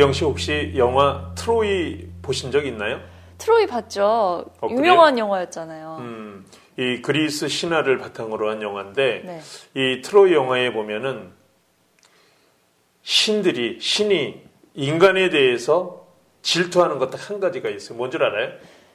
지영 0.00 0.14
씨 0.14 0.24
혹시 0.24 0.72
영화 0.78 1.30
트로이 1.34 2.08
보신 2.22 2.50
적 2.50 2.64
있나요? 2.64 3.00
트로이 3.36 3.66
봤죠. 3.66 4.46
어, 4.62 4.68
유명한 4.70 5.18
영화였잖아요. 5.18 5.96
음, 6.00 6.46
이 6.78 7.02
그리스 7.02 7.48
신화를 7.48 7.98
바탕으로 7.98 8.48
한 8.48 8.62
영화인데 8.62 9.22
네. 9.26 9.40
이 9.74 10.00
트로이 10.00 10.32
영화에 10.32 10.72
보면은 10.72 11.32
신들이 13.02 13.78
신이 13.78 14.40
인간에 14.74 15.28
대해서 15.28 16.06
질투하는 16.40 16.98
것 16.98 17.10
딱 17.10 17.28
한 17.28 17.38
가지가 17.38 17.68
있어요. 17.68 17.98
뭔 17.98 18.10
줄 18.10 18.24
알아요? 18.24 18.52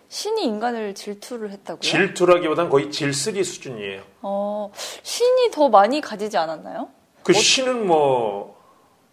신이 0.09 0.43
인간을 0.43 0.95
질투를 0.95 1.51
했다고요? 1.51 1.81
질투라기보단 1.81 2.69
거의 2.69 2.89
질쓰리 2.89 3.43
수준이에요. 3.43 4.01
어, 4.23 4.71
신이 5.03 5.51
더 5.51 5.69
많이 5.69 6.01
가지지 6.01 6.35
않았나요? 6.37 6.89
그 7.21 7.31
신은 7.33 7.85
뭐, 7.85 8.54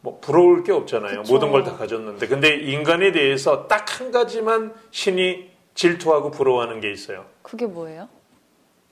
뭐 0.05 0.19
부러울 0.20 0.62
게 0.65 0.73
없잖아요. 0.73 1.23
그쵸. 1.23 1.33
모든 1.33 1.51
걸 1.52 1.62
다 1.65 1.77
가졌는데. 1.77 2.27
근데 2.27 2.56
인간에 2.56 3.12
대해서 3.12 3.66
딱 3.69 3.87
한 4.01 4.11
가지만 4.11 4.75
신이 4.91 5.51
질투하고 5.75 6.30
부러워하는 6.33 6.80
게 6.80 6.91
있어요. 6.91 7.25
그게 7.42 7.66
뭐예요? 7.66 8.09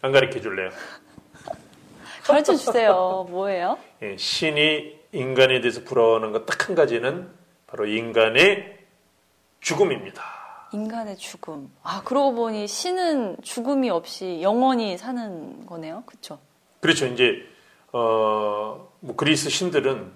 안 0.03 0.13
가르쳐 0.13 0.41
줄래요? 0.41 0.71
가르쳐 2.25 2.55
주세요. 2.55 3.27
뭐예요? 3.29 3.77
예, 4.03 4.17
신이 4.17 4.99
인간에 5.13 5.61
대해서 5.61 5.83
부러워하는 5.83 6.33
것 6.33 6.47
딱 6.47 6.69
한 6.69 6.75
가지는 6.77 7.29
바로 7.67 7.87
인간의 7.87 8.79
죽음입니다. 9.61 10.23
인간의 10.73 11.17
죽음. 11.17 11.71
아, 11.83 12.03
그러고 12.05 12.35
보니 12.35 12.69
신은 12.69 13.39
죽음이 13.43 13.91
없이 13.91 14.41
영원히 14.43 14.97
사는 14.97 15.67
거네요. 15.67 16.05
그쵸? 16.07 16.39
그렇죠. 16.81 17.07
이제 17.07 17.43
어, 17.93 18.89
뭐 19.01 19.17
그리스 19.17 19.51
신들은 19.51 20.13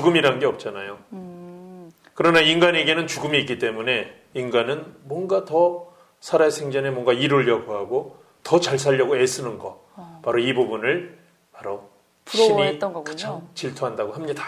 죽음이란 0.00 0.38
게 0.40 0.44
없잖아요. 0.46 0.98
음, 1.14 1.90
그러나 2.12 2.40
인간에게는 2.40 3.06
죽음이 3.06 3.38
있기 3.40 3.58
때문에 3.58 4.12
인간은 4.34 4.84
뭔가 5.04 5.44
더 5.46 5.88
살아 6.20 6.50
생전에 6.50 6.90
뭔가 6.90 7.14
이루려고 7.14 7.74
하고 7.74 8.18
더 8.42 8.60
잘 8.60 8.78
살려고 8.78 9.16
애쓰는 9.16 9.58
거. 9.58 9.82
어. 9.94 10.20
바로 10.22 10.38
이 10.38 10.52
부분을 10.52 11.18
바로 11.52 11.88
신이 12.28 12.78
거군요. 12.78 13.04
그쵸? 13.04 13.42
질투한다고 13.54 14.12
합니다. 14.12 14.44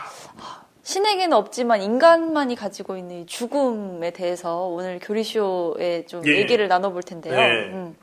신에게는 0.82 1.34
없지만 1.36 1.80
인간만이 1.82 2.54
가지고 2.54 2.96
있는 2.98 3.22
이 3.22 3.26
죽음에 3.26 4.10
대해서 4.10 4.66
오늘 4.66 4.98
교리쇼에 5.00 6.04
좀 6.06 6.26
예. 6.26 6.36
얘기를 6.36 6.68
나눠볼 6.68 7.02
텐데요. 7.02 7.34
네. 7.34 7.50
음, 7.72 7.96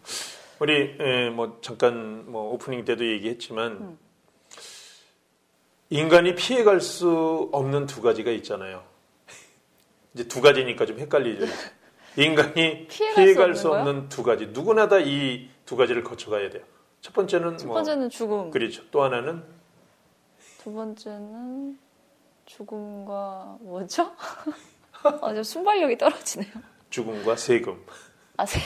우리 0.59 0.95
에, 0.99 1.29
뭐 1.29 1.57
잠깐 1.61 2.23
뭐 2.27 2.53
오프닝 2.53 2.85
때도 2.85 3.05
얘기했지만 3.07 3.71
음. 3.71 3.97
인간이 5.89 6.35
피해갈 6.35 6.81
수 6.81 7.49
없는 7.51 7.85
두 7.85 8.01
가지가 8.01 8.31
있잖아요. 8.31 8.83
이제 10.13 10.27
두 10.27 10.41
가지니까 10.41 10.85
좀 10.85 10.99
헷갈리죠. 10.99 11.45
인간이 12.17 12.87
피해갈 12.87 13.15
피해갈, 13.25 13.55
수 13.55 13.61
수 13.61 13.71
없는 13.73 14.09
두 14.09 14.23
가지 14.23 14.47
누구나 14.47 14.87
다 14.87 14.99
이 14.99 15.49
두 15.65 15.75
가지를 15.75 16.03
거쳐가야 16.03 16.49
돼요. 16.49 16.63
첫 17.01 17.13
번째는 17.13 17.57
첫뭐 17.57 17.73
번째는 17.75 18.09
죽음, 18.09 18.51
그렇죠. 18.51 18.83
또 18.91 19.03
하나는 19.03 19.43
두 20.59 20.71
번째는 20.73 21.77
죽음과 22.45 23.57
뭐죠? 23.61 24.11
아, 25.21 25.33
좀 25.33 25.43
순발력이 25.43 25.97
떨어지네요. 25.97 26.51
죽음과 26.89 27.35
세금. 27.35 27.83
아, 28.37 28.45
세금. 28.45 28.63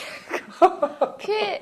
피해, 1.18 1.60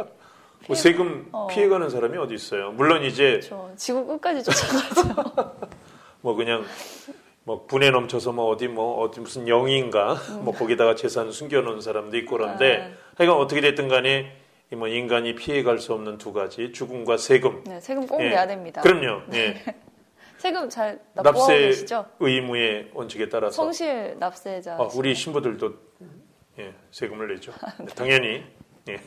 뭐 0.68 0.76
세금 0.76 1.28
어. 1.32 1.48
피해가는 1.48 1.90
사람이 1.90 2.18
어디 2.18 2.34
있어요? 2.34 2.72
물론 2.72 3.04
이제 3.04 3.40
저 3.42 3.70
지구 3.76 4.06
끝까지 4.06 4.44
쫓아가죠. 4.44 5.58
뭐 6.22 6.36
그냥 6.36 6.64
뭐 7.44 7.66
분에 7.66 7.90
넘쳐서 7.92 8.34
뭐 8.34 8.50
어디 8.50 8.68
뭐 8.68 9.02
어디 9.02 9.22
무슨 9.22 9.48
영인가 9.48 10.18
뭐 10.42 10.54
거기다가 10.54 10.96
재산 10.96 11.32
숨겨놓은 11.32 11.80
사람도 11.82 12.18
있고 12.18 12.38
그런데 12.38 12.78
네. 12.78 12.94
하여간 13.16 13.38
어떻게 13.40 13.62
됐든 13.62 13.88
간에 13.88 14.36
이뭐 14.74 14.90
인간이 14.90 15.36
피해갈 15.36 15.80
수 15.80 15.94
없는 15.94 16.18
두 16.18 16.34
가지 16.34 16.74
죽음과 16.74 17.18
세금. 17.18 17.64
네, 17.64 17.80
세금 17.80 18.06
꼭 18.06 18.22
예. 18.22 18.30
내야 18.30 18.46
됩니다. 18.48 18.82
그럼요. 18.82 19.22
예. 19.34 19.64
세금 20.38 20.70
잘 20.70 21.00
납부하고 21.14 21.40
납세 21.40 21.60
계시죠? 21.60 22.06
의무의 22.20 22.92
원칙에 22.94 23.30
따라서 23.30 23.56
성실 23.56 24.18
납세자. 24.20 24.78
어, 24.78 24.90
우리 24.94 25.16
신부들도 25.16 25.74
예, 26.60 26.74
세금을 26.92 27.34
내죠. 27.34 27.54
네, 27.80 27.86
당연히. 27.96 28.44
예. 28.90 29.00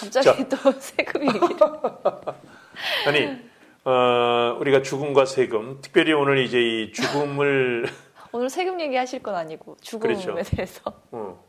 갑자기 0.00 0.48
또 0.48 0.56
세금 0.80 1.26
얘기를. 1.28 1.56
아니 3.06 3.50
어, 3.84 4.56
우리가 4.60 4.82
죽음과 4.82 5.24
세금, 5.24 5.78
특별히 5.80 6.12
오늘 6.12 6.38
이제 6.38 6.58
이 6.60 6.92
죽음을 6.92 7.88
오늘 8.32 8.48
세금 8.48 8.80
얘기하실 8.80 9.22
건 9.22 9.34
아니고 9.34 9.76
죽음에 9.80 10.14
그렇죠. 10.14 10.34
대해서. 10.54 10.80
어, 11.10 11.44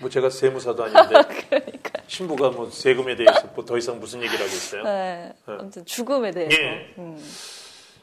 뭐 0.00 0.08
제가 0.10 0.30
세무사도 0.30 0.84
아닌데 0.84 1.22
그러니까. 1.48 1.90
신부가 2.06 2.50
뭐 2.50 2.70
세금에 2.70 3.16
대해서 3.16 3.46
뭐 3.54 3.64
더 3.64 3.76
이상 3.78 3.98
무슨 3.98 4.22
얘기를 4.22 4.38
하겠어요? 4.44 4.82
네. 4.84 5.32
아무튼 5.46 5.84
죽음에 5.84 6.30
대해서. 6.30 6.56
예. 6.60 6.94
음. 6.98 7.18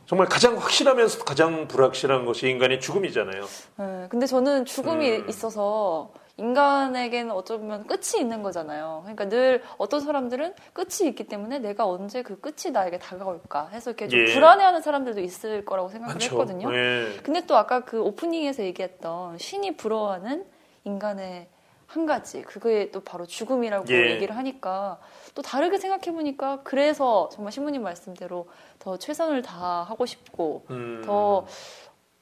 정말 0.06 0.28
가장 0.28 0.58
확실하면서 0.58 1.24
가장 1.24 1.68
불확실한 1.68 2.26
것이 2.26 2.50
인간의 2.50 2.80
죽음이잖아요. 2.82 3.46
네, 3.78 4.08
근데 4.10 4.26
저는 4.26 4.66
죽음이 4.66 5.08
음. 5.12 5.30
있어서 5.30 6.12
인간에게는 6.40 7.32
어쩌면 7.32 7.86
끝이 7.86 8.20
있는 8.20 8.42
거잖아요. 8.42 9.02
그러니까 9.04 9.28
늘 9.30 9.62
어떤 9.78 10.00
사람들은 10.00 10.54
끝이 10.74 11.10
있기 11.10 11.26
때문에 11.26 11.60
내가 11.60 11.86
언제 11.86 12.24
그 12.24 12.40
끝이 12.40 12.72
나에게 12.72 12.98
다가올까 12.98 13.68
해서 13.70 13.92
이렇게 13.92 14.08
좀 14.08 14.20
예. 14.20 14.34
불안해하는 14.34 14.82
사람들도 14.82 15.22
있을 15.22 15.66
거라고 15.66 15.90
생각을 15.90 16.16
많죠. 16.16 16.26
했거든요. 16.32 16.74
예. 16.74 17.18
근데 17.24 17.46
또 17.46 17.58
아까 17.58 17.82
그 17.82 18.02
오프닝에서 18.02 18.64
얘기했던 18.64 19.38
신이 19.38 19.78
부러워하는 19.78 20.46
인간의 20.86 21.48
한 21.90 22.06
가지 22.06 22.44
그게 22.44 22.92
또 22.92 23.00
바로 23.00 23.26
죽음이라고 23.26 23.86
예. 23.90 24.12
얘기를 24.12 24.36
하니까 24.38 25.00
또 25.34 25.42
다르게 25.42 25.80
생각해 25.80 26.16
보니까 26.16 26.60
그래서 26.64 27.30
정말 27.32 27.52
신부님 27.52 27.82
말씀대로 27.82 28.48
더 28.78 28.98
최선을 28.98 29.42
다하고 29.42 30.06
싶고 30.06 30.66
음, 30.70 31.02
더 31.04 31.48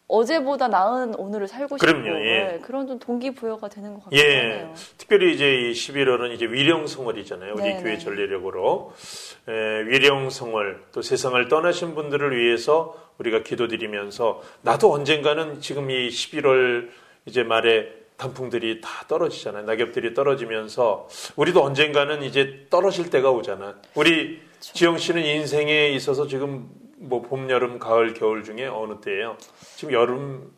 어제보다 0.08 0.70
나은 0.70 1.16
오늘을 1.16 1.48
살고 1.48 1.78
그럼요, 1.78 2.04
싶고 2.06 2.20
예. 2.26 2.44
네, 2.44 2.60
그런 2.62 2.88
좀 2.88 2.98
동기부여가 2.98 3.68
되는 3.68 4.00
것 4.00 4.04
예. 4.14 4.22
하네요. 4.22 4.74
특별히 4.98 5.34
이제 5.34 5.54
이 5.54 5.72
11월은 5.74 6.34
이제 6.34 6.46
위령성월이잖아요. 6.46 7.54
우리 7.54 7.64
네, 7.64 7.82
교회 7.82 7.94
네. 7.94 7.98
전례력으로 7.98 8.94
에, 9.50 9.52
위령성월 9.88 10.86
또 10.94 11.02
세상을 11.02 11.46
떠나신 11.50 11.94
분들을 11.94 12.38
위해서 12.38 12.96
우리가 13.18 13.44
기도드리면서 13.44 14.42
나도 14.62 14.94
언젠가는 14.94 15.60
지금 15.60 15.92
이 15.92 16.08
11월 16.08 16.90
이제 17.26 17.44
말에 17.44 17.90
단풍들이 18.16 18.82
다 18.82 18.90
떨어지잖아요. 19.08 19.66
낙엽들이 19.66 20.14
떨어지면서 20.14 21.08
우리도 21.36 21.64
언젠가는 21.64 22.24
이제 22.24 22.66
떨어질 22.70 23.10
때가 23.10 23.30
오잖아. 23.32 23.76
우리 23.94 24.40
지영 24.60 24.98
씨는 24.98 25.24
인생에 25.24 25.90
있어서 25.90 26.28
지금 26.28 26.68
뭐 27.00 27.22
봄, 27.22 27.50
여름, 27.50 27.80
가을, 27.80 28.14
겨울 28.14 28.44
중에 28.44 28.66
어느 28.68 29.00
때예요? 29.02 29.38
지금 29.76 29.94
여름, 29.94 30.52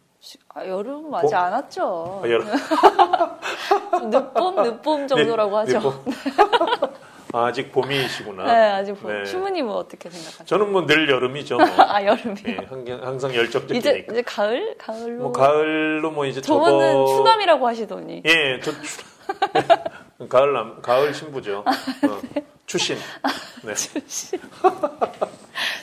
아, 0.53 0.65
여름 0.65 1.13
아직 1.13 1.35
안 1.35 1.51
왔죠. 1.53 2.21
아, 2.23 2.29
여름 2.29 2.47
늦봄, 4.09 4.55
늦봄 4.63 5.07
정도라고 5.07 5.63
네, 5.63 5.73
하죠. 5.75 5.91
봄. 5.91 6.13
아, 7.33 7.45
아직 7.45 7.71
봄이시구나. 7.71 8.43
네, 8.45 8.51
아직 8.71 8.93
봄. 8.93 9.11
네. 9.11 9.23
신부님은 9.25 9.71
어떻게 9.71 10.09
생각하세요? 10.09 10.45
저는 10.45 10.71
뭐 10.71 10.85
늘 10.85 11.09
여름이죠. 11.09 11.57
뭐. 11.57 11.65
아, 11.77 12.03
여름이요. 12.03 12.35
예, 12.47 12.55
항- 12.67 12.99
항상 13.03 13.29
이제 13.31 13.39
열정적이니까. 13.39 13.91
이제 14.11 14.21
가을? 14.23 14.75
가을로. 14.77 15.23
뭐 15.23 15.31
가을로 15.31 16.09
뭐 16.11 16.25
이제 16.25 16.41
저번은 16.41 16.93
접어. 16.93 17.05
추남이라고 17.17 17.67
하시더니. 17.67 18.23
예, 18.25 18.59
저 18.63 18.71
추... 18.81 19.03
가을 20.27 20.53
남 20.53 20.81
가을 20.81 21.13
신부죠. 21.13 21.63
어, 21.67 22.21
추신. 22.65 22.97
네. 23.63 23.73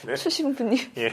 네. 0.06 0.14
추신부님. 0.16 0.78
예. 0.98 1.12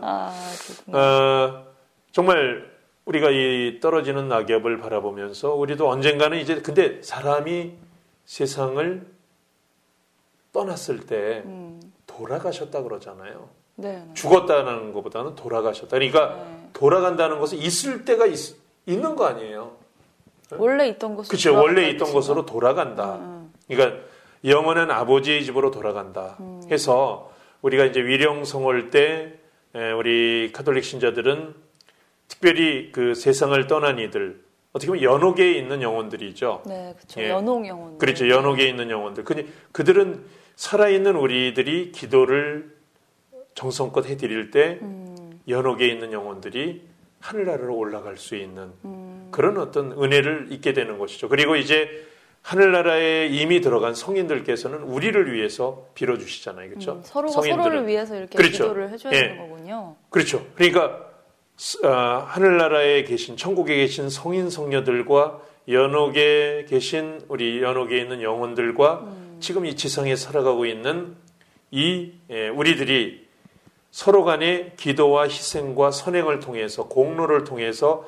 아, 0.00 0.32
그렇구나. 0.66 0.98
어, 0.98 1.66
정말 2.12 2.70
우리가 3.04 3.30
이 3.30 3.78
떨어지는 3.80 4.28
낙엽을 4.28 4.78
바라보면서 4.78 5.54
우리도 5.54 5.88
언젠가는 5.88 6.38
이제 6.38 6.60
근데 6.60 7.02
사람이 7.02 7.72
세상을 8.24 9.06
떠났을 10.52 11.06
때 11.06 11.42
음, 11.46 11.80
돌아가셨다 12.06 12.82
그러잖아요. 12.82 13.48
네. 13.76 13.92
네. 13.92 14.14
죽었다는 14.14 14.92
것보다는 14.92 15.34
돌아가셨다. 15.34 15.96
그러니까 15.96 16.34
네. 16.36 16.68
돌아간다는 16.72 17.38
것은 17.38 17.58
있을 17.58 18.04
때가 18.04 18.26
있, 18.26 18.56
있는 18.86 19.16
거 19.16 19.26
아니에요. 19.26 19.72
원래 20.52 20.88
있던 20.88 21.16
곳으로. 21.16 21.30
그렇죠. 21.30 21.54
원래 21.58 21.88
있던 21.88 21.98
돌아간다 21.98 22.12
곳으로 22.12 22.46
돌아간다. 22.46 23.16
음, 23.16 23.52
그러니까 23.66 24.00
영원한 24.44 24.90
아버지의 24.90 25.44
집으로 25.44 25.70
돌아간다. 25.70 26.36
음. 26.40 26.60
해서 26.70 27.31
우리가 27.62 27.86
이제 27.86 28.04
위령성월 28.04 28.90
때 28.90 29.32
에, 29.74 29.92
우리 29.92 30.50
카톨릭 30.52 30.84
신자들은 30.84 31.54
특별히 32.28 32.92
그 32.92 33.14
세상을 33.14 33.66
떠난 33.66 33.98
이들 33.98 34.42
어떻게 34.72 34.88
보면 34.88 35.02
연옥에 35.02 35.52
있는 35.52 35.82
영혼들이죠. 35.82 36.62
네, 36.66 36.94
그렇죠. 36.96 37.20
예. 37.20 37.28
연홍 37.28 37.66
영혼. 37.66 37.98
그렇죠. 37.98 38.28
연옥에 38.28 38.66
있는 38.68 38.90
영혼들. 38.90 39.24
그, 39.24 39.46
그들은 39.72 40.24
살아있는 40.56 41.16
우리들이 41.16 41.92
기도를 41.92 42.74
정성껏 43.54 44.06
해드릴 44.06 44.50
때 44.50 44.78
음, 44.80 45.40
연옥에 45.48 45.86
있는 45.86 46.12
영혼들이 46.12 46.82
하늘나라로 47.20 47.76
올라갈 47.76 48.16
수 48.16 48.34
있는 48.34 48.72
음. 48.84 49.28
그런 49.30 49.58
어떤 49.58 49.92
은혜를 49.92 50.48
잊게 50.50 50.72
되는 50.72 50.98
것이죠. 50.98 51.28
그리고 51.28 51.56
이제 51.56 52.06
하늘나라에 52.42 53.28
이미 53.28 53.60
들어간 53.60 53.94
성인들께서는 53.94 54.78
우리를 54.82 55.32
위해서 55.32 55.86
빌어주시잖아요. 55.94 56.70
그렇죠? 56.70 56.92
음, 56.94 57.00
서로가 57.04 57.32
성인들은. 57.34 57.62
서로를 57.64 57.86
위해서 57.86 58.16
이렇게 58.16 58.36
그렇죠. 58.36 58.64
기도를 58.64 58.90
해줘야 58.90 59.12
예. 59.14 59.20
되는 59.20 59.38
거군요. 59.38 59.96
그렇죠. 60.10 60.44
그러니까 60.56 61.06
스- 61.56 61.78
아, 61.86 62.24
하늘나라에 62.28 63.04
계신 63.04 63.36
천국에 63.36 63.76
계신 63.76 64.10
성인 64.10 64.50
성녀들과 64.50 65.40
연옥에 65.68 66.66
계신 66.68 67.20
우리 67.28 67.62
연옥에 67.62 67.98
있는 68.00 68.22
영혼들과 68.22 69.00
음. 69.06 69.36
지금 69.40 69.64
이 69.64 69.76
지상에 69.76 70.16
살아가고 70.16 70.66
있는 70.66 71.14
이 71.70 72.12
예, 72.30 72.48
우리들이 72.48 73.26
서로 73.92 74.24
간의 74.24 74.72
기도와 74.76 75.24
희생과 75.24 75.92
선행을 75.92 76.40
통해서 76.40 76.88
공로를 76.88 77.44
통해서 77.44 78.04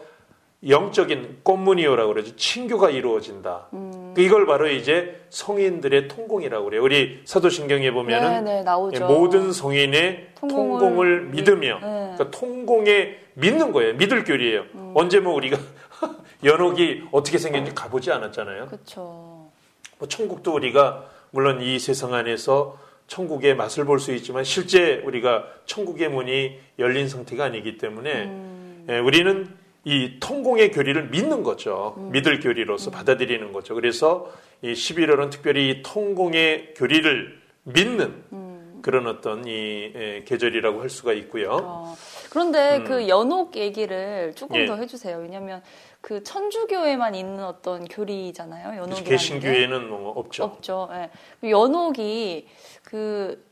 영적인 0.69 1.40
꽃무니오라고 1.43 2.12
그러죠. 2.14 2.37
친교가 2.37 2.90
이루어진다. 2.90 3.69
음. 3.75 4.14
이걸 4.16 4.46
바로 4.46 4.69
이제 4.69 5.20
성인들의 5.31 6.08
통공이라고 6.08 6.64
그래요. 6.64 6.82
우리 6.82 7.20
사도신경에 7.25 7.90
보면은 7.90 8.44
네, 8.44 8.62
네. 8.62 8.64
예, 8.94 8.99
모든 9.00 9.52
성인의 9.52 10.28
통공을 10.37 10.81
통공을, 10.81 11.20
믿- 11.26 11.40
믿으며 11.49 11.75
네. 11.81 12.12
그러니까 12.16 12.31
통공에 12.31 13.16
믿는 13.34 13.72
거예요. 13.72 13.94
믿을 13.94 14.25
교리예요. 14.25 14.62
음. 14.75 14.93
언제 14.94 15.20
뭐 15.20 15.34
우리가 15.34 15.58
연옥이 16.44 17.02
어떻게 17.12 17.38
생겼는지 17.38 17.75
가보지 17.75 18.11
않았잖아요. 18.12 18.66
그렇죠. 18.66 19.50
뭐 19.99 20.08
천국도 20.08 20.55
우리가 20.55 21.06
물론 21.31 21.61
이 21.61 21.78
세상 21.78 22.14
안에서 22.14 22.78
천국의 23.06 23.55
맛을 23.56 23.84
볼 23.84 23.99
수 23.99 24.14
있지만 24.14 24.44
실제 24.44 25.02
우리가 25.05 25.44
천국의 25.66 26.08
문이 26.08 26.58
열린 26.78 27.08
상태가 27.08 27.44
아니기 27.44 27.76
때문에 27.76 28.25
음. 28.25 28.87
예, 28.88 28.99
우리는 28.99 29.49
이 29.84 30.19
통공의 30.19 30.70
교리를 30.70 31.10
믿는 31.10 31.42
거죠. 31.42 31.94
음. 31.98 32.10
믿을 32.10 32.40
교리로서 32.40 32.90
받아들이는 32.90 33.52
거죠. 33.52 33.75
그래서 33.75 34.31
이 34.62 34.72
11월은 34.72 35.31
특별히 35.31 35.70
이 35.70 35.82
통공의 35.82 36.75
교리를 36.75 37.38
믿는 37.64 38.25
음. 38.32 38.81
그런 38.82 39.06
어떤 39.06 39.46
이 39.46 39.92
예, 39.94 40.22
계절이라고 40.26 40.81
할 40.82 40.90
수가 40.90 41.14
있고요. 41.14 41.58
어, 41.62 41.96
그런데 42.28 42.78
음. 42.78 42.84
그 42.84 43.08
연옥 43.08 43.56
얘기를 43.56 44.34
조금 44.34 44.56
예. 44.56 44.66
더 44.66 44.76
해주세요. 44.76 45.19
왜냐하면 45.19 45.62
그 46.02 46.22
천주교에만 46.22 47.14
있는 47.14 47.44
어떤 47.44 47.87
교리잖아요. 47.87 48.78
연옥이 48.78 49.04
개신교회는 49.04 49.88
뭐 49.88 50.10
없죠. 50.10 50.44
없죠. 50.44 50.88
예. 50.92 51.10
그 51.40 51.50
연옥이 51.50 52.46
그 52.82 53.42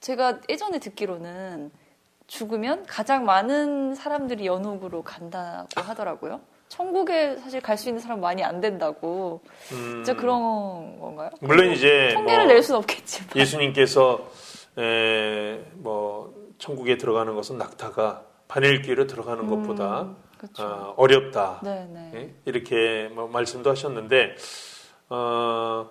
제가 0.00 0.40
예전에 0.48 0.78
듣기로는 0.78 1.70
죽으면 2.38 2.84
가장 2.86 3.24
많은 3.24 3.94
사람들이 3.94 4.46
연옥으로 4.46 5.02
간다고 5.02 5.66
하더라고요. 5.76 6.40
천국에 6.68 7.36
사실 7.38 7.62
갈 7.62 7.78
수 7.78 7.88
있는 7.88 8.00
사람 8.00 8.20
많이 8.20 8.44
안 8.44 8.60
된다고. 8.60 9.40
음, 9.72 10.04
진짜 10.04 10.14
그런 10.14 11.00
건가요? 11.00 11.30
물론 11.40 11.72
이제 11.72 12.10
통계를 12.14 12.44
뭐 12.44 12.52
낼 12.54 12.62
수는 12.62 12.78
없겠지만. 12.80 13.30
예수님께서 13.34 14.30
에, 14.76 15.58
뭐 15.74 16.34
천국에 16.58 16.98
들어가는 16.98 17.34
것은 17.34 17.56
낙타가 17.56 18.22
바늘귀로 18.48 19.06
들어가는 19.06 19.46
것보다 19.48 20.14
그렇죠. 20.36 20.62
아, 20.62 20.94
어렵다. 20.98 21.60
네네. 21.64 22.10
예? 22.14 22.34
이렇게 22.44 23.08
뭐 23.14 23.26
말씀도 23.28 23.70
하셨는데 23.70 24.36
어, 25.08 25.88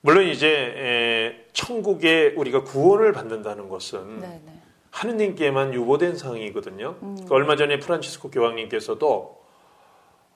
물론 0.00 0.24
이제 0.26 0.48
에, 0.48 1.46
천국에 1.52 2.32
우리가 2.36 2.64
구원을 2.64 3.12
받는다는 3.12 3.68
것은 3.68 4.20
네네. 4.20 4.59
하느님께만 4.90 5.74
유보된 5.74 6.16
상황이거든요. 6.16 6.96
음. 7.02 7.14
그러니까 7.14 7.34
얼마 7.34 7.56
전에 7.56 7.78
프란치스코 7.78 8.30
교황님께서도 8.30 9.40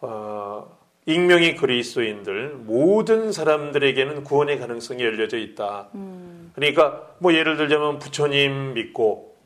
어, 0.01 0.79
익명의 1.07 1.57
그리스도인들 1.57 2.57
모든 2.57 3.33
사람들에게는 3.33 4.25
구원의 4.25 4.59
가능성이 4.59 5.03
열려져 5.03 5.39
있다. 5.39 5.91
음. 5.95 6.53
그러니까 6.55 7.15
뭐 7.19 7.35
예를 7.35 7.57
들자면 7.57 7.99
부처님 7.99 8.75
믿고 8.75 9.37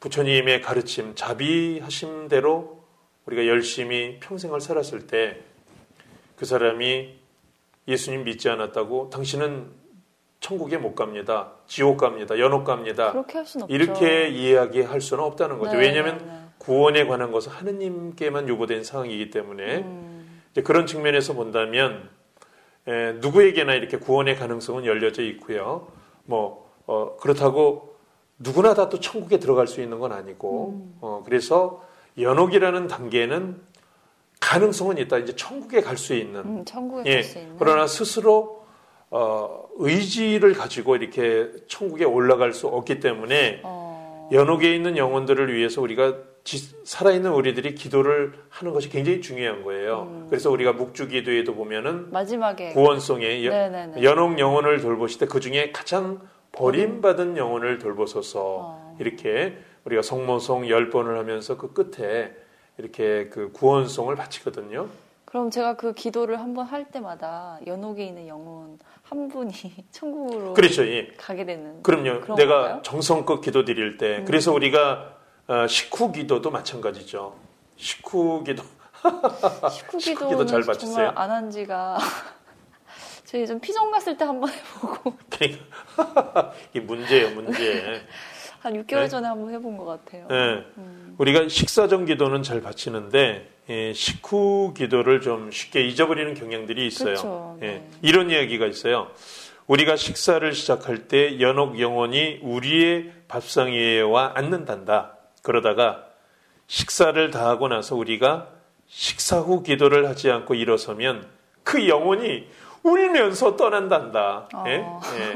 부처님의 0.00 0.60
가르침 0.60 1.14
자비하심대로 1.14 2.82
우리가 3.26 3.46
열심히 3.46 4.18
평생을 4.20 4.60
살았을 4.60 5.06
때 5.06 5.52
그 6.42 6.46
사람이 6.46 7.20
예수님 7.86 8.24
믿지 8.24 8.48
않았다고 8.48 9.10
당신은 9.10 9.70
천국에 10.42 10.76
못 10.76 10.94
갑니다. 10.96 11.52
지옥 11.68 11.98
갑니다. 11.98 12.36
연옥 12.38 12.64
갑니다. 12.64 13.12
그렇게 13.12 13.38
할 13.38 13.46
수는 13.46 13.64
없죠. 13.64 13.74
이렇게 13.74 14.28
이야기할 14.28 15.00
수는 15.00 15.22
없다는 15.22 15.58
거죠. 15.58 15.72
네, 15.76 15.78
왜냐하면 15.86 16.18
네, 16.18 16.24
네. 16.24 16.32
구원에 16.58 17.06
관한 17.06 17.30
것은 17.30 17.52
하느님께만 17.52 18.48
유보된 18.48 18.82
상황이기 18.82 19.30
때문에 19.30 19.78
음. 19.78 20.42
그런 20.64 20.86
측면에서 20.86 21.34
본다면 21.34 22.10
에, 22.88 23.12
누구에게나 23.20 23.74
이렇게 23.74 23.96
구원의 23.98 24.36
가능성은 24.36 24.84
열려져 24.84 25.22
있고요. 25.22 25.86
뭐 26.24 26.70
어, 26.86 27.16
그렇다고 27.20 27.94
누구나 28.38 28.74
다 28.74 28.88
또 28.88 28.98
천국에 28.98 29.38
들어갈 29.38 29.68
수 29.68 29.80
있는 29.80 30.00
건 30.00 30.10
아니고 30.12 30.70
음. 30.70 30.98
어, 31.00 31.22
그래서 31.24 31.84
연옥이라는 32.18 32.88
단계는 32.88 33.60
가능성은 34.40 34.98
있다. 34.98 35.18
이제 35.18 35.36
천국에 35.36 35.80
갈 35.82 35.96
수 35.96 36.14
있는 36.14 36.40
음, 36.40 36.64
천국에 36.64 37.08
예, 37.08 37.14
갈 37.14 37.22
수 37.24 37.38
있는. 37.38 37.56
그러나 37.60 37.86
스스로 37.86 38.61
어, 39.14 39.68
의지를 39.76 40.54
가지고 40.54 40.96
이렇게 40.96 41.50
천국에 41.68 42.04
올라갈 42.04 42.54
수 42.54 42.66
없기 42.66 42.98
때문에 43.00 43.60
어, 43.62 44.28
연옥에 44.32 44.74
있는 44.74 44.96
영혼들을 44.96 45.54
위해서 45.54 45.82
우리가 45.82 46.14
지- 46.44 46.74
살아있는 46.84 47.30
우리들이 47.30 47.74
기도를 47.74 48.32
하는 48.48 48.72
것이 48.72 48.88
굉장히 48.88 49.20
중요한 49.20 49.62
거예요. 49.64 50.08
음. 50.10 50.26
그래서 50.30 50.50
우리가 50.50 50.72
묵주기도에도 50.72 51.54
보면은 51.54 52.10
마지막에 52.10 52.72
구원송에 52.72 53.44
여-. 53.44 53.52
연옥 54.02 54.38
영혼을 54.38 54.80
돌보실 54.80 55.20
때그 55.20 55.40
중에 55.40 55.72
가장 55.72 56.20
버림받은 56.52 57.36
영혼을 57.36 57.78
돌보소서 57.78 58.40
어. 58.60 58.96
이렇게 58.98 59.58
우리가 59.84 60.00
성모송 60.00 60.70
열 60.70 60.88
번을 60.88 61.18
하면서 61.18 61.58
그 61.58 61.74
끝에 61.74 62.32
이렇게 62.78 63.28
그 63.28 63.52
구원송을 63.52 64.16
바치거든요. 64.16 64.88
그럼 65.32 65.50
제가 65.50 65.76
그 65.76 65.94
기도를 65.94 66.40
한번 66.40 66.66
할 66.66 66.90
때마다 66.90 67.58
연옥에 67.66 68.04
있는 68.04 68.28
영혼 68.28 68.78
한 69.02 69.28
분이 69.28 69.50
천국으로 69.90 70.52
그렇죠. 70.52 70.86
예. 70.86 71.06
가게 71.16 71.46
되는. 71.46 71.82
그럼요. 71.82 72.34
내가 72.34 72.56
건가요? 72.58 72.82
정성껏 72.82 73.40
기도 73.40 73.64
드릴 73.64 73.96
때 73.96 74.18
음. 74.18 74.24
그래서 74.26 74.52
우리가 74.52 75.16
어, 75.48 75.66
식후 75.66 76.12
기도도 76.12 76.50
마찬가지죠. 76.50 77.34
식후 77.78 78.44
기도 78.44 78.62
식후 79.72 79.96
기도는 79.96 80.28
기도 80.32 80.44
잘 80.44 80.62
정말 80.62 80.66
받으세요? 80.66 81.12
안한 81.14 81.50
지가 81.50 81.96
저희 83.24 83.46
좀 83.46 83.58
피정 83.58 83.90
갔을 83.90 84.18
때 84.18 84.26
한번 84.26 84.50
해보고 84.50 85.14
그러니까 85.30 86.52
이 86.74 86.80
문제예요, 86.80 87.30
문제. 87.30 88.02
한 88.62 88.74
6개월 88.74 89.00
네. 89.00 89.08
전에 89.08 89.26
한번 89.26 89.52
해본 89.52 89.76
것 89.76 89.84
같아요. 89.84 90.28
예. 90.30 90.64
음. 90.78 91.16
우리가 91.18 91.48
식사 91.48 91.88
전 91.88 92.06
기도는 92.06 92.44
잘 92.44 92.60
바치는데 92.60 93.48
예, 93.68 93.92
식후 93.92 94.72
기도를 94.76 95.20
좀 95.20 95.50
쉽게 95.50 95.84
잊어버리는 95.86 96.32
경향들이 96.34 96.86
있어요. 96.86 97.14
그렇죠. 97.14 97.58
예, 97.62 97.66
네. 97.66 97.88
이런 98.02 98.30
이야기가 98.30 98.66
있어요. 98.66 99.08
우리가 99.66 99.96
식사를 99.96 100.52
시작할 100.52 101.08
때 101.08 101.40
연옥 101.40 101.80
영혼이 101.80 102.38
우리의 102.42 103.10
밥상 103.26 103.72
위에 103.72 104.00
와 104.00 104.32
앉는단다. 104.36 105.16
그러다가 105.42 106.04
식사를 106.68 107.30
다 107.32 107.48
하고 107.48 107.66
나서 107.66 107.96
우리가 107.96 108.46
식사 108.86 109.40
후 109.40 109.64
기도를 109.64 110.08
하지 110.08 110.30
않고 110.30 110.54
일어서면 110.54 111.26
그 111.64 111.88
영혼이 111.88 112.46
울면서 112.84 113.56
떠난단다. 113.56 114.48
예? 114.68 114.76
어. 114.84 115.00
예. 115.18 115.34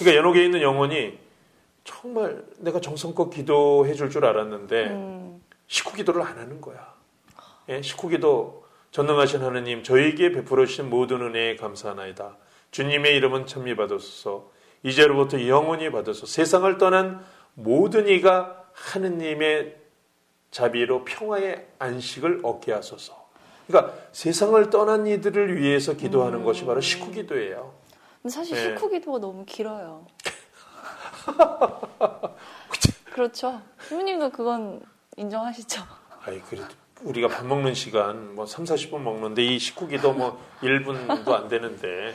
그러니까 0.00 0.18
연옥에 0.18 0.44
있는 0.44 0.60
영혼이 0.60 1.19
정말 1.90 2.44
내가 2.58 2.80
정성껏 2.80 3.30
기도해 3.30 3.94
줄 3.94 4.10
줄 4.10 4.24
알았는데 4.24 4.86
음, 4.90 5.42
식후 5.66 5.96
기도를 5.96 6.22
안 6.22 6.38
하는 6.38 6.60
거야. 6.60 6.94
예, 7.68 7.82
식후 7.82 8.08
기도 8.08 8.64
전능하신 8.92 9.42
하느님 9.42 9.82
저에게 9.82 10.32
베풀어 10.32 10.66
주신 10.66 10.88
모든 10.90 11.20
은혜에 11.20 11.56
감사하나이다. 11.56 12.36
주님의 12.70 13.16
이름은 13.16 13.46
찬미 13.46 13.76
받으소서. 13.76 14.50
이제로부터 14.82 15.46
영원히 15.46 15.90
받으소서. 15.90 16.26
세상을 16.26 16.78
떠난 16.78 17.24
모든 17.54 18.08
이가 18.08 18.64
하느님의 18.72 19.76
자비로 20.50 21.04
평화의 21.04 21.66
안식을 21.78 22.40
얻게 22.42 22.72
하소서. 22.72 23.28
그러니까 23.66 23.94
세상을 24.12 24.70
떠난 24.70 25.06
이들을 25.06 25.60
위해서 25.60 25.94
기도하는 25.94 26.40
음. 26.40 26.44
것이 26.44 26.64
바로 26.64 26.80
식후 26.80 27.12
기도예요. 27.12 27.72
근데 28.22 28.34
사실 28.34 28.56
네. 28.56 28.62
식후 28.62 28.88
기도가 28.90 29.18
너무 29.18 29.44
길어요. 29.44 30.06
그렇죠. 33.12 33.60
부모님도 33.78 34.30
그건 34.30 34.80
인정하시죠. 35.16 35.82
아이 36.24 36.40
그래도 36.40 36.68
우리가 37.02 37.28
밥 37.28 37.46
먹는 37.46 37.74
시간 37.74 38.34
뭐 38.34 38.46
3, 38.46 38.64
40분 38.64 39.00
먹는데 39.00 39.44
이 39.44 39.58
식후 39.58 39.88
기도 39.88 40.12
뭐 40.12 40.40
1분도 40.60 41.32
안 41.32 41.48
되는데 41.48 42.14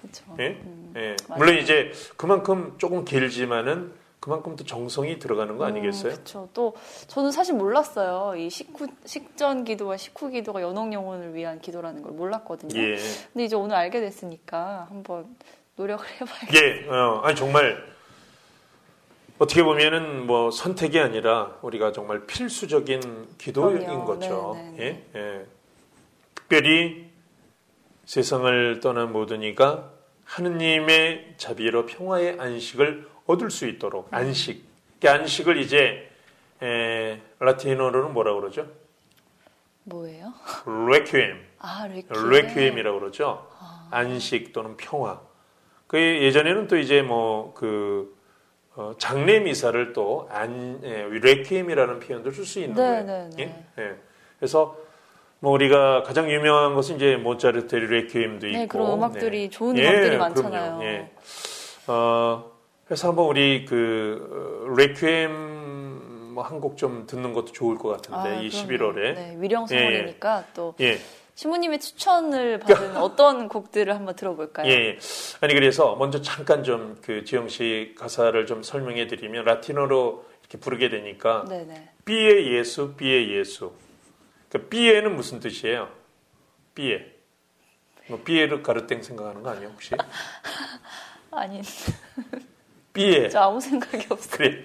그렇죠. 0.00 0.24
예? 0.40 0.60
음, 0.64 0.92
예. 0.96 1.16
물론 1.36 1.56
이제 1.58 1.92
그만큼 2.16 2.74
조금 2.78 3.04
길지만은 3.04 3.92
그만큼 4.20 4.54
또 4.54 4.64
정성이 4.64 5.18
들어가는 5.18 5.56
거 5.58 5.64
아니겠어요? 5.64 6.12
그렇죠. 6.12 6.48
또 6.54 6.76
저는 7.08 7.32
사실 7.32 7.54
몰랐어요. 7.54 8.36
이 8.36 8.50
식후, 8.50 8.86
식전 9.04 9.64
기도와 9.64 9.96
식후 9.96 10.30
기도가 10.30 10.62
연옥 10.62 10.92
영혼을 10.92 11.34
위한 11.34 11.60
기도라는 11.60 12.02
걸 12.02 12.12
몰랐거든요. 12.12 12.80
예. 12.80 12.96
근데 13.32 13.44
이제 13.44 13.56
오늘 13.56 13.74
알게 13.74 14.00
됐으니까 14.00 14.86
한번 14.88 15.36
노력을 15.74 16.06
해봐야겠어요. 16.20 16.62
예, 16.62 16.88
어, 16.88 17.20
아니 17.24 17.34
정말 17.34 17.84
어떻게 19.38 19.62
보면은 19.62 20.26
뭐 20.26 20.50
선택이 20.50 21.00
아니라 21.00 21.56
우리가 21.62 21.92
정말 21.92 22.26
필수적인 22.26 23.36
기도인 23.38 23.78
그럼요. 23.80 24.04
거죠. 24.04 24.52
네, 24.56 24.74
네, 24.76 25.06
예, 25.16 25.18
예. 25.18 25.46
특별히 26.34 27.10
세상을 28.04 28.80
떠난 28.80 29.12
모든 29.12 29.42
이가 29.42 29.90
하느님의 30.24 31.34
자비로 31.38 31.86
평화의 31.86 32.38
안식을 32.38 33.08
얻을 33.26 33.50
수 33.50 33.66
있도록 33.66 34.08
안식. 34.12 34.64
그 35.00 35.10
안식을 35.10 35.56
이제 35.56 36.08
에, 36.62 37.20
라틴어로는 37.40 38.12
뭐라 38.12 38.34
그러죠? 38.34 38.68
뭐예요? 39.84 40.32
레퀴엠. 40.88 41.44
아, 41.58 41.88
레퀴엠. 41.88 42.30
레퀴엠이라고 42.30 43.00
그러죠. 43.00 43.48
안식 43.90 44.52
또는 44.52 44.76
평화. 44.76 45.20
그 45.88 45.98
예전에는 45.98 46.68
또 46.68 46.78
이제 46.78 47.02
뭐그 47.02 48.16
어, 48.74 48.92
장례 48.98 49.40
미사를 49.40 49.92
또 49.92 50.28
안, 50.30 50.80
예, 50.82 51.06
레퀴엠이라는 51.10 52.00
표현도 52.00 52.30
쓸 52.30 52.44
수 52.44 52.60
있는 52.60 52.74
네, 52.74 52.82
거예요. 52.82 53.04
네, 53.04 53.30
네. 53.36 53.42
예? 53.78 53.82
예. 53.82 53.94
그래서 54.38 54.76
뭐 55.40 55.52
우리가 55.52 56.02
가장 56.04 56.30
유명한 56.30 56.74
것은 56.74 56.96
이제 56.96 57.16
모차르트 57.16 57.74
레퀴엠도 57.76 58.46
있고 58.48 58.58
네, 58.58 58.66
그런 58.66 58.92
음악들이 58.92 59.50
좋은 59.50 59.76
예, 59.76 59.88
음악들이. 59.88 60.16
많잖아요. 60.16 60.78
예. 60.84 61.10
어, 61.88 62.50
그래서 62.86 63.08
한번 63.08 63.26
우리 63.26 63.64
그 63.66 64.64
어, 64.70 64.74
레퀴엠 64.74 66.32
뭐 66.34 66.42
한 66.44 66.60
곡 66.62 66.78
좀 66.78 67.06
듣는 67.06 67.34
것도 67.34 67.52
좋을 67.52 67.76
것 67.76 67.90
같은데 67.90 68.18
아, 68.38 68.40
이 68.40 68.48
그럼요. 68.48 68.94
11월에 68.94 69.14
네, 69.14 69.36
위령 69.38 69.66
성월이니까 69.66 70.44
또 70.54 70.74
예. 70.80 70.96
신부님의 71.34 71.80
추천을 71.80 72.58
받은 72.60 72.96
어떤 72.98 73.48
곡들을 73.48 73.94
한번 73.94 74.14
들어볼까요? 74.14 74.66
예, 74.70 74.72
예. 74.72 74.98
아니 75.40 75.54
그래서 75.54 75.96
먼저 75.96 76.20
잠깐 76.20 76.62
좀 76.62 76.98
그 77.02 77.24
지영 77.24 77.48
씨 77.48 77.94
가사를 77.98 78.46
좀 78.46 78.62
설명해 78.62 79.06
드리면 79.06 79.44
라틴어로 79.44 80.24
이렇게 80.40 80.58
부르게 80.58 80.88
되니까 80.88 81.44
네네. 81.48 81.88
Pie 82.04 82.52
Jesu, 82.52 82.94
Pie 82.94 83.30
Jesu. 83.32 83.72
그 84.50 84.68
B에는 84.68 85.14
무슨 85.16 85.40
뜻이에요? 85.40 85.88
B에. 86.74 87.06
뭐 88.08 88.20
B에를 88.24 88.62
가르땡 88.62 89.02
생각하는 89.02 89.42
거 89.42 89.50
아니에요 89.50 89.68
혹시? 89.70 89.94
아니, 91.30 91.62
B에. 92.92 93.28
저 93.30 93.40
아무 93.40 93.60
생각이 93.60 94.06
없어요. 94.10 94.36
그래. 94.36 94.64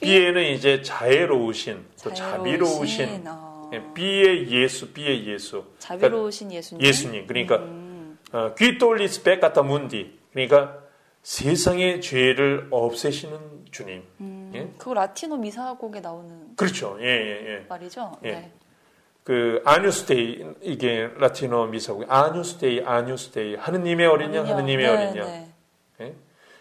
B에는 0.00 0.44
이제 0.52 0.80
자애로우신, 0.82 1.84
또 2.04 2.14
자비로우신, 2.14 3.24
자비로우신. 3.24 3.26
어, 3.26 3.57
예, 3.57 3.57
B의 3.94 4.50
예수, 4.50 4.92
B의 4.92 5.26
예수. 5.26 5.64
자비로우신 5.78 6.52
예수님. 6.52 6.84
예수님. 6.84 7.26
그러니까 7.26 7.56
음, 7.56 8.18
어, 8.32 8.54
귀돌리스 8.54 9.22
백가타 9.22 9.62
문디. 9.62 10.18
그러니까 10.32 10.78
세상의 11.22 12.00
죄를 12.00 12.68
없애시는 12.70 13.66
주님. 13.70 14.02
음, 14.20 14.52
예? 14.54 14.68
그거 14.78 14.94
라틴어 14.94 15.36
미사곡에 15.36 16.00
나오는 16.00 16.56
그렇죠. 16.56 16.96
예, 17.00 17.06
예, 17.06 17.54
예. 17.54 17.66
말이죠? 17.68 18.12
예. 18.24 18.30
네. 18.30 18.52
그 19.24 19.60
Agnus 19.66 20.14
Dei 20.14 20.42
이게 20.62 21.10
라틴어 21.18 21.66
미사고 21.66 22.04
Agnus 22.08 22.54
Dei 22.54 22.82
Agnus 22.82 23.28
Dei 23.28 23.56
하느님의 23.56 24.06
어린 24.06 24.34
양 24.34 24.46
하느님의 24.46 24.86
네, 24.86 24.90
어린 24.90 25.16
양. 25.16 25.26
네. 25.26 25.48
예? 26.00 26.14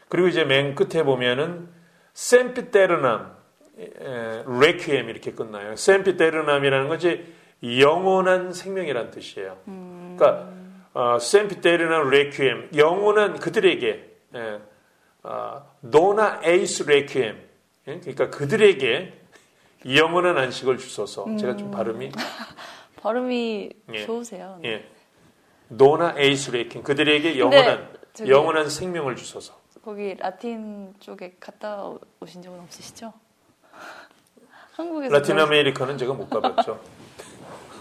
그리고 0.09 0.27
이제 0.27 0.43
맨 0.43 0.75
끝에 0.75 1.03
보면은 1.03 1.69
sempiternam 2.13 3.21
에, 3.31 3.36
requiem 3.77 5.09
이렇게 5.09 5.31
끝나요. 5.33 5.75
sempiternam이라는 5.75 6.87
건 6.87 6.97
이제 6.97 7.25
영원한 7.63 8.53
생명이라는 8.53 9.11
뜻이에요. 9.11 9.57
음, 9.67 10.15
그러니까 10.17 10.49
어, 10.93 11.19
sempiternam 11.19 12.09
requiem 12.09 12.69
영원한 12.75 13.39
그들에게 13.39 14.11
예, 14.35 14.59
어, 15.23 15.65
dona 15.81 16.41
eis 16.43 16.83
requiem 16.83 17.37
예? 17.87 17.99
그러니까 17.99 18.29
그들에게 18.29 19.13
영원한 19.95 20.37
안식을 20.37 20.77
주소서. 20.77 21.25
제가 21.37 21.55
좀 21.55 21.71
발음이 21.71 22.11
발음이 23.01 23.69
예. 23.93 24.05
좋으세요. 24.05 24.59
네. 24.61 24.69
예. 24.69 24.85
dona 25.69 26.15
eis 26.17 26.51
requiem 26.51 26.83
그들에게 26.83 27.37
영원한 27.39 27.89
저기- 28.13 28.31
영원한 28.31 28.69
생명을 28.69 29.15
주소서. 29.15 29.55
거기 29.83 30.15
라틴 30.15 30.93
쪽에 30.99 31.35
갔다 31.39 31.93
오신 32.19 32.41
적은 32.41 32.59
없으시죠? 32.61 33.13
한국에서 34.77 35.15
라틴 35.15 35.39
아메리카는 35.39 35.97
제가 35.97 36.13
못 36.13 36.29
가봤죠. 36.29 36.79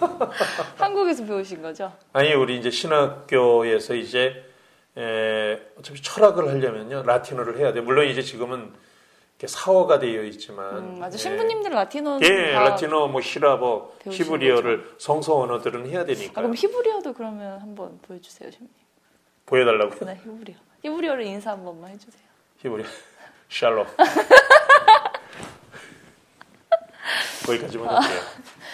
한국에서 0.78 1.24
배우신 1.26 1.60
거죠? 1.60 1.92
아니 2.14 2.32
우리 2.32 2.58
이제 2.58 2.70
신학교에서 2.70 3.94
이제 3.94 4.44
에, 4.96 5.60
어차피 5.78 6.00
철학을 6.00 6.48
하려면요 6.48 7.02
라틴어를 7.02 7.58
해야 7.58 7.74
돼. 7.74 7.82
물론 7.82 8.06
이제 8.06 8.22
지금은 8.22 8.72
이렇게 9.38 9.46
사어가 9.46 9.98
되어 9.98 10.22
있지만 10.22 10.76
음, 10.78 10.98
맞아. 10.98 11.12
예. 11.14 11.18
신부님들 11.18 11.70
라틴어는 11.70 12.26
예, 12.26 12.54
다 12.54 12.60
라틴어, 12.62 13.08
뭐 13.08 13.20
히라버, 13.20 13.92
배우신 13.98 14.24
히브리어를 14.24 14.94
성서 14.96 15.38
언어들은 15.38 15.86
해야 15.90 16.06
되니까 16.06 16.32
아, 16.40 16.42
그럼 16.42 16.54
히브리어도 16.56 17.12
그러면 17.12 17.60
한번 17.60 17.98
보여주세요, 18.00 18.50
신부님. 18.50 18.72
보여달라고 19.44 20.06
네, 20.06 20.18
히브리어. 20.24 20.56
히브리어로 20.82 21.22
인사 21.24 21.50
한 21.50 21.62
번만 21.62 21.90
해주세요. 21.90 22.22
히브리 22.62 22.84
샬롬 23.50 23.86
거기까지만 27.46 27.88
할게요. 27.88 28.20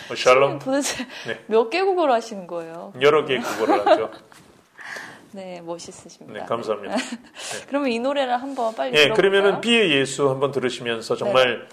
뭐 0.09 0.17
샬롬 0.17 0.59
도대체 0.59 1.07
네. 1.27 1.45
몇 1.47 1.71
개국어를 1.71 2.13
하시는 2.15 2.47
거예요? 2.47 2.93
여러 3.01 3.25
개 3.25 3.39
국어를 3.39 3.87
하죠. 3.87 4.11
네, 5.33 5.63
멋있으십니다. 5.63 6.41
네, 6.41 6.47
감사합니다. 6.47 6.97
그러면 7.69 7.91
이 7.91 7.99
노래를 7.99 8.41
한번 8.41 8.75
빨리 8.75 8.91
예, 8.91 9.05
들어볼까요? 9.05 9.31
그러면은 9.31 9.61
비의 9.61 9.91
예수 9.93 10.29
한번 10.29 10.53
들으시면서 10.53 11.17
정말 11.17 11.69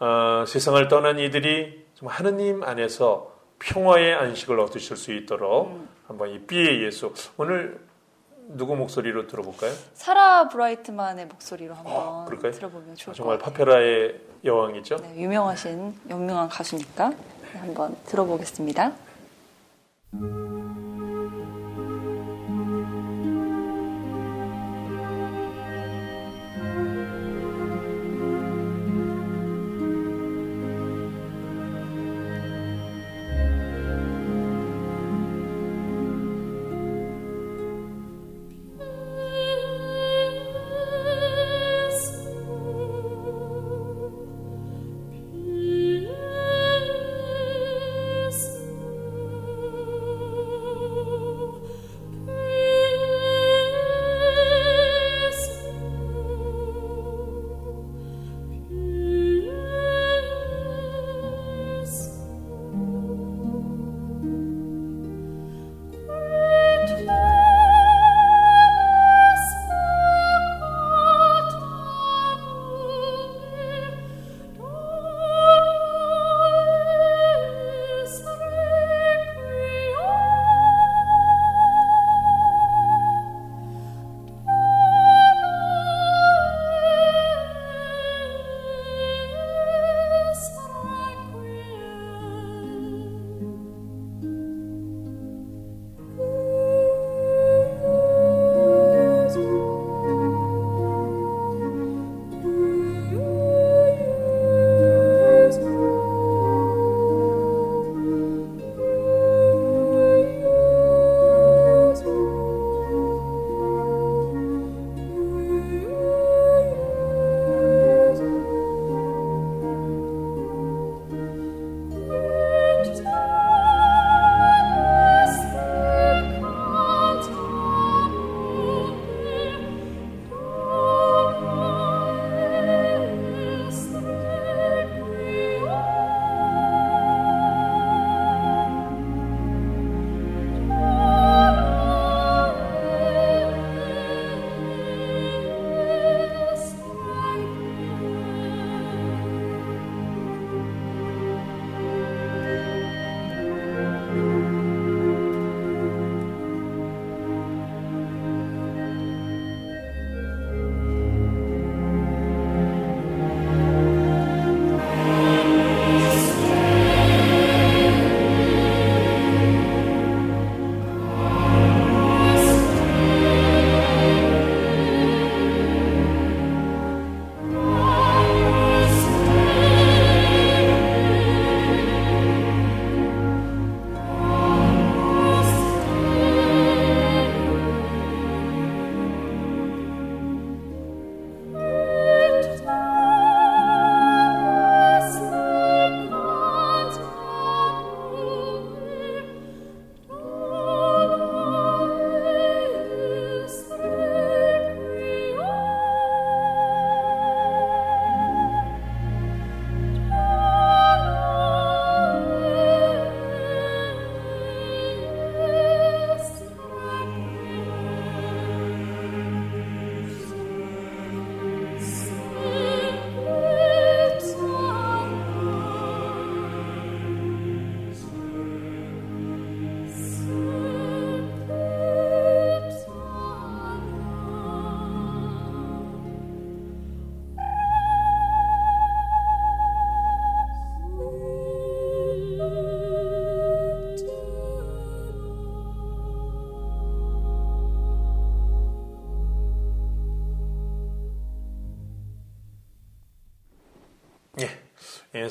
어, 0.00 0.44
세상을 0.46 0.88
떠난 0.88 1.18
이들이 1.18 1.84
정말 1.94 2.16
하느님 2.16 2.62
안에서 2.62 3.32
평화의 3.58 4.14
안식을 4.14 4.58
얻으실 4.58 4.96
수 4.96 5.12
있도록 5.12 5.68
음. 5.68 5.88
한번 6.08 6.30
이 6.30 6.40
비의 6.40 6.82
예수 6.82 7.12
오늘 7.36 7.78
누구 8.48 8.76
목소리로 8.76 9.26
들어볼까요? 9.26 9.72
사라 9.94 10.48
브라이트만의 10.48 11.26
목소리로 11.26 11.74
한번 11.74 11.92
어? 11.94 12.26
들어보면 12.28 12.96
좋을 12.96 13.12
아, 13.12 13.12
것 13.12 13.16
정말 13.16 13.38
같아요. 13.38 13.52
파페라의 13.54 14.20
여왕이죠. 14.44 14.96
네, 14.96 15.14
유명하신 15.22 15.94
유명한 16.10 16.48
가수니까 16.48 17.10
네, 17.10 17.58
한번 17.58 17.96
들어보겠습니다. 18.06 18.92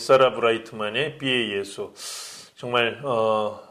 사라 0.01 0.33
브라이트만의 0.33 1.17
비의 1.17 1.57
예수. 1.57 1.93
정말 2.55 3.01
어, 3.05 3.61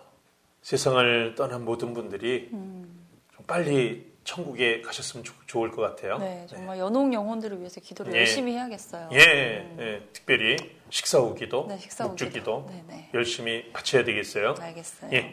세상을 0.62 1.34
떠난 1.36 1.64
모든 1.64 1.92
분들이 1.92 2.48
음. 2.52 3.06
좀 3.34 3.44
빨리 3.46 4.10
천국에 4.24 4.80
가셨으면 4.82 5.24
조, 5.24 5.34
좋을 5.46 5.70
것 5.70 5.82
같아요. 5.82 6.18
네, 6.18 6.46
정말 6.48 6.76
네. 6.76 6.82
연옥 6.82 7.12
영혼들을 7.12 7.58
위해서 7.58 7.80
기도를 7.80 8.14
예. 8.14 8.18
열심히 8.18 8.52
해야겠어요. 8.52 9.08
예, 9.12 9.66
음. 9.70 9.76
예, 9.80 10.08
특별히 10.12 10.56
식사 10.90 11.18
후기도, 11.18 11.66
네, 11.68 11.78
식사 11.78 12.06
묵주기도 12.06 12.66
네, 12.70 12.84
네. 12.86 13.10
열심히 13.14 13.70
바쳐야 13.72 14.04
되겠어요. 14.04 14.54
알겠어요. 14.58 15.10
예, 15.12 15.32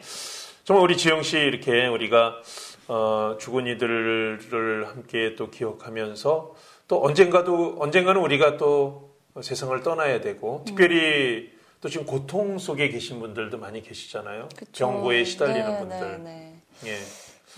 정말 0.63 0.83
우리 0.83 0.97
지영 0.97 1.21
씨 1.21 1.37
이렇게 1.37 1.87
우리가 1.87 2.41
어, 2.87 3.37
죽은 3.39 3.67
이들을 3.67 4.87
함께 4.87 5.35
또 5.35 5.51
기억하면서 5.51 6.55
또 6.87 7.03
언젠가도 7.03 7.75
언젠가는 7.79 8.19
우리가 8.21 8.57
또 8.57 9.06
세상을 9.41 9.81
떠나야 9.83 10.21
되고 10.21 10.63
특별히 10.65 11.51
음. 11.51 11.57
또 11.81 11.89
지금 11.89 12.05
고통 12.05 12.57
속에 12.57 12.89
계신 12.89 13.19
분들도 13.19 13.57
많이 13.57 13.81
계시잖아요. 13.81 14.49
그쵸. 14.55 14.87
병고에 14.87 15.23
시달리는 15.23 15.71
네, 15.71 15.79
분들. 15.79 16.23
네, 16.23 16.61
네. 16.83 16.91
예. 16.91 16.97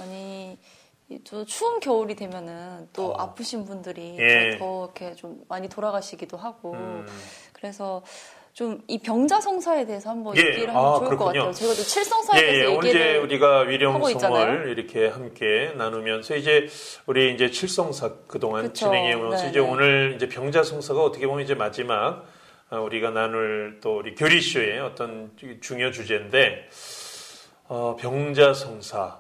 아니 0.01 0.57
또 1.23 1.45
추운 1.45 1.79
겨울이 1.79 2.15
되면은 2.15 2.89
또 2.93 3.11
어. 3.11 3.21
아프신 3.21 3.65
분들이 3.65 4.17
예. 4.19 4.57
더 4.59 4.85
이렇게 4.85 5.15
좀 5.15 5.43
많이 5.47 5.67
돌아가시기도 5.69 6.37
하고 6.37 6.73
음. 6.73 7.05
그래서 7.53 8.03
좀 8.53 8.81
이 8.87 8.97
병자성사에 8.99 9.85
대해서 9.85 10.09
한번 10.09 10.35
예. 10.35 10.41
얘기를 10.41 10.69
하면 10.69 10.83
아, 10.83 10.97
좋을 10.97 11.09
그렇군요. 11.09 11.17
것 11.17 11.25
같아요. 11.25 11.51
제가 11.53 11.73
또 11.73 11.83
칠성사에 11.83 12.41
예, 12.41 12.45
대해서 12.45 12.71
예. 12.71 12.75
얘기를 12.75 13.01
언제 13.01 13.17
우리가 13.17 13.59
위령성을 13.61 14.75
이렇게 14.77 15.07
함께 15.07 15.71
나누면서 15.75 16.35
이제 16.35 16.67
우리 17.05 17.33
이제 17.33 17.51
칠성사 17.51 18.11
그동안 18.27 18.63
그쵸. 18.63 18.87
진행해 18.87 19.13
오면서 19.13 19.47
이제 19.47 19.59
오늘 19.59 20.13
이제 20.15 20.27
병자성사가 20.27 21.03
어떻게 21.03 21.27
보면 21.27 21.43
이제 21.43 21.53
마지막 21.53 22.25
어, 22.71 22.79
우리가 22.81 23.11
나눌 23.11 23.79
또 23.81 23.97
우리 23.97 24.15
교리쇼의 24.15 24.79
어떤 24.79 25.31
중요 25.61 25.91
주제인데 25.91 26.67
어, 27.67 27.95
병자성사 27.99 29.19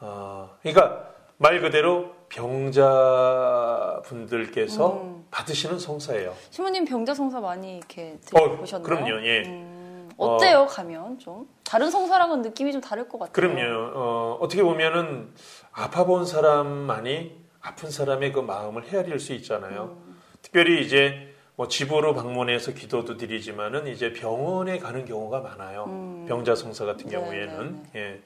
어, 0.00 0.56
그러니까 0.62 1.08
말 1.38 1.60
그대로 1.60 2.14
병자분들께서 2.28 4.92
음. 5.02 5.17
받으시는 5.30 5.78
성사예요. 5.78 6.34
신부님 6.50 6.84
병자 6.84 7.14
성사 7.14 7.40
많이 7.40 7.78
이렇게 7.78 8.18
들어보셨나요? 8.24 8.82
어, 8.82 8.82
그럼요. 8.82 9.26
예. 9.26 9.42
음, 9.46 10.10
어때요? 10.16 10.60
어, 10.60 10.66
가면 10.66 11.18
좀 11.18 11.48
다른 11.64 11.90
성사랑은 11.90 12.42
느낌이 12.42 12.72
좀 12.72 12.80
다를 12.80 13.08
것 13.08 13.18
같아요. 13.18 13.32
그럼요. 13.32 13.92
어, 13.94 14.38
어떻게 14.40 14.62
보면은 14.62 15.32
아파 15.72 16.04
본 16.04 16.24
사람만이 16.24 17.36
아픈 17.60 17.90
사람의 17.90 18.32
그 18.32 18.40
마음을 18.40 18.86
헤아릴 18.86 19.18
수 19.18 19.32
있잖아요. 19.34 19.96
음. 20.06 20.18
특별히 20.42 20.84
이제 20.84 21.34
뭐 21.56 21.66
집으로 21.68 22.14
방문해서 22.14 22.72
기도도 22.72 23.16
드리지만은 23.16 23.88
이제 23.88 24.12
병원에 24.12 24.78
가는 24.78 25.04
경우가 25.04 25.40
많아요. 25.40 25.84
음. 25.88 26.24
병자 26.28 26.54
성사 26.54 26.84
같은 26.84 27.06
네, 27.06 27.12
경우에는 27.16 27.82
네, 27.92 28.00
네. 28.00 28.22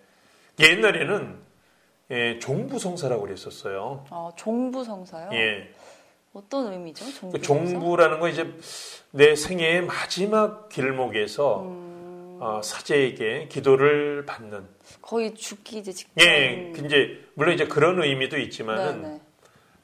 예. 0.60 0.70
옛날에는 0.70 1.52
예, 2.10 2.38
종부 2.38 2.78
성사라고 2.78 3.22
그랬었어요. 3.22 4.04
아, 4.10 4.30
종부 4.36 4.84
성사요? 4.84 5.30
예. 5.32 5.72
어떤 6.34 6.72
의미죠? 6.72 7.04
종부 7.12 7.38
그 7.38 7.42
종부라는 7.42 8.20
건 8.20 8.30
이제 8.30 8.52
내 9.10 9.36
생애의 9.36 9.82
마지막 9.84 10.68
길목에서 10.68 11.62
음... 11.62 12.38
어, 12.40 12.60
사제에게 12.62 13.48
기도를 13.48 14.24
받는 14.26 14.66
거의 15.00 15.34
죽기 15.34 15.78
이제 15.78 15.92
직전. 15.92 16.26
예, 16.26 16.72
이제 16.84 17.24
물론 17.34 17.54
이제 17.54 17.66
그런 17.66 18.02
의미도 18.02 18.38
있지만은 18.38 19.20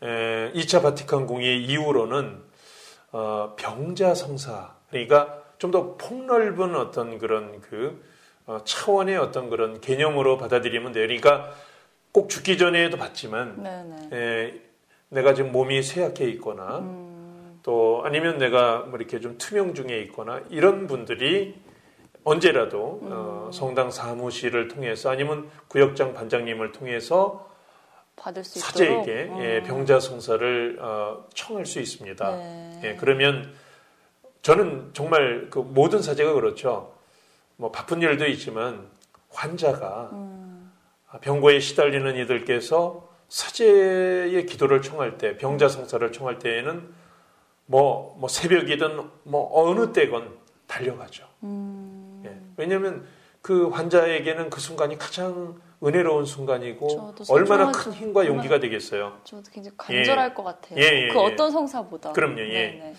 에, 0.02 0.52
2차 0.52 0.82
바티칸 0.82 1.26
공의 1.26 1.62
이후로는 1.64 2.42
어, 3.12 3.54
병자 3.56 4.14
성사 4.14 4.74
그러니까 4.90 5.42
좀 5.58 5.70
더 5.70 5.96
폭넓은 5.96 6.76
어떤 6.76 7.18
그런 7.18 7.60
그 7.60 8.02
어, 8.46 8.60
차원의 8.64 9.18
어떤 9.18 9.50
그런 9.50 9.80
개념으로 9.80 10.38
받아들이면 10.38 10.92
돼요. 10.92 11.06
그러니까 11.06 11.52
꼭 12.12 12.28
죽기 12.30 12.56
전에도 12.58 12.96
봤지만 12.96 14.08
에, 14.12 14.16
예, 14.16 14.67
내가 15.10 15.34
지금 15.34 15.52
몸이 15.52 15.82
쇠약해 15.82 16.24
있거나 16.30 16.78
음. 16.80 17.60
또 17.62 18.02
아니면 18.04 18.38
내가 18.38 18.80
뭐 18.80 18.98
이렇게 18.98 19.20
좀 19.20 19.36
투명 19.38 19.74
중에 19.74 19.98
있거나 20.02 20.40
이런 20.50 20.86
분들이 20.86 21.54
언제라도 22.24 22.78
어, 22.78 23.00
음. 23.02 23.08
어, 23.10 23.50
성당 23.52 23.90
사무실을 23.90 24.68
통해서 24.68 25.10
아니면 25.10 25.48
구역장 25.68 26.14
반장님을 26.14 26.72
통해서 26.72 27.48
사제에게 28.42 29.12
예, 29.12 29.58
음. 29.58 29.62
병자 29.64 30.00
성사를 30.00 30.78
어, 30.80 31.24
청할 31.34 31.66
수 31.66 31.80
있습니다. 31.80 32.36
네. 32.36 32.80
예, 32.84 32.96
그러면 32.96 33.54
저는 34.42 34.90
정말 34.92 35.48
그 35.50 35.60
모든 35.60 36.02
사제가 36.02 36.32
그렇죠. 36.32 36.94
뭐 37.56 37.70
바쁜 37.70 38.02
일도 38.02 38.26
있지만 38.26 38.88
환자가 39.30 40.10
음. 40.12 40.72
아, 41.10 41.18
병고에 41.18 41.60
시달리는 41.60 42.16
이들께서 42.16 43.07
사제의 43.28 44.46
기도를 44.46 44.82
청할 44.82 45.18
때, 45.18 45.36
병자 45.36 45.68
성사를 45.68 46.10
청할 46.12 46.38
때에는 46.38 46.88
뭐, 47.66 48.16
뭐 48.18 48.28
새벽이든 48.28 49.10
뭐 49.24 49.50
어느 49.52 49.92
때건 49.92 50.36
달려가죠. 50.66 51.26
음... 51.42 52.22
예. 52.24 52.40
왜냐하면 52.56 53.06
그 53.42 53.68
환자에게는 53.68 54.50
그 54.50 54.60
순간이 54.60 54.98
가장 54.98 55.60
은혜로운 55.84 56.24
순간이고 56.24 57.14
얼마나 57.30 57.70
큰 57.70 57.92
힘과 57.92 58.26
용기가 58.26 58.58
되겠어요. 58.58 59.18
저도 59.24 59.44
굉장히 59.52 59.76
간절할 59.76 60.30
예. 60.30 60.34
것 60.34 60.42
같아요. 60.42 60.80
예, 60.80 60.84
예, 60.84 61.08
그 61.08 61.18
예. 61.18 61.22
어떤 61.22 61.50
성사보다. 61.50 62.12
그럼요. 62.12 62.40
예. 62.40 62.44
네네. 62.44 62.78
네. 62.80 62.94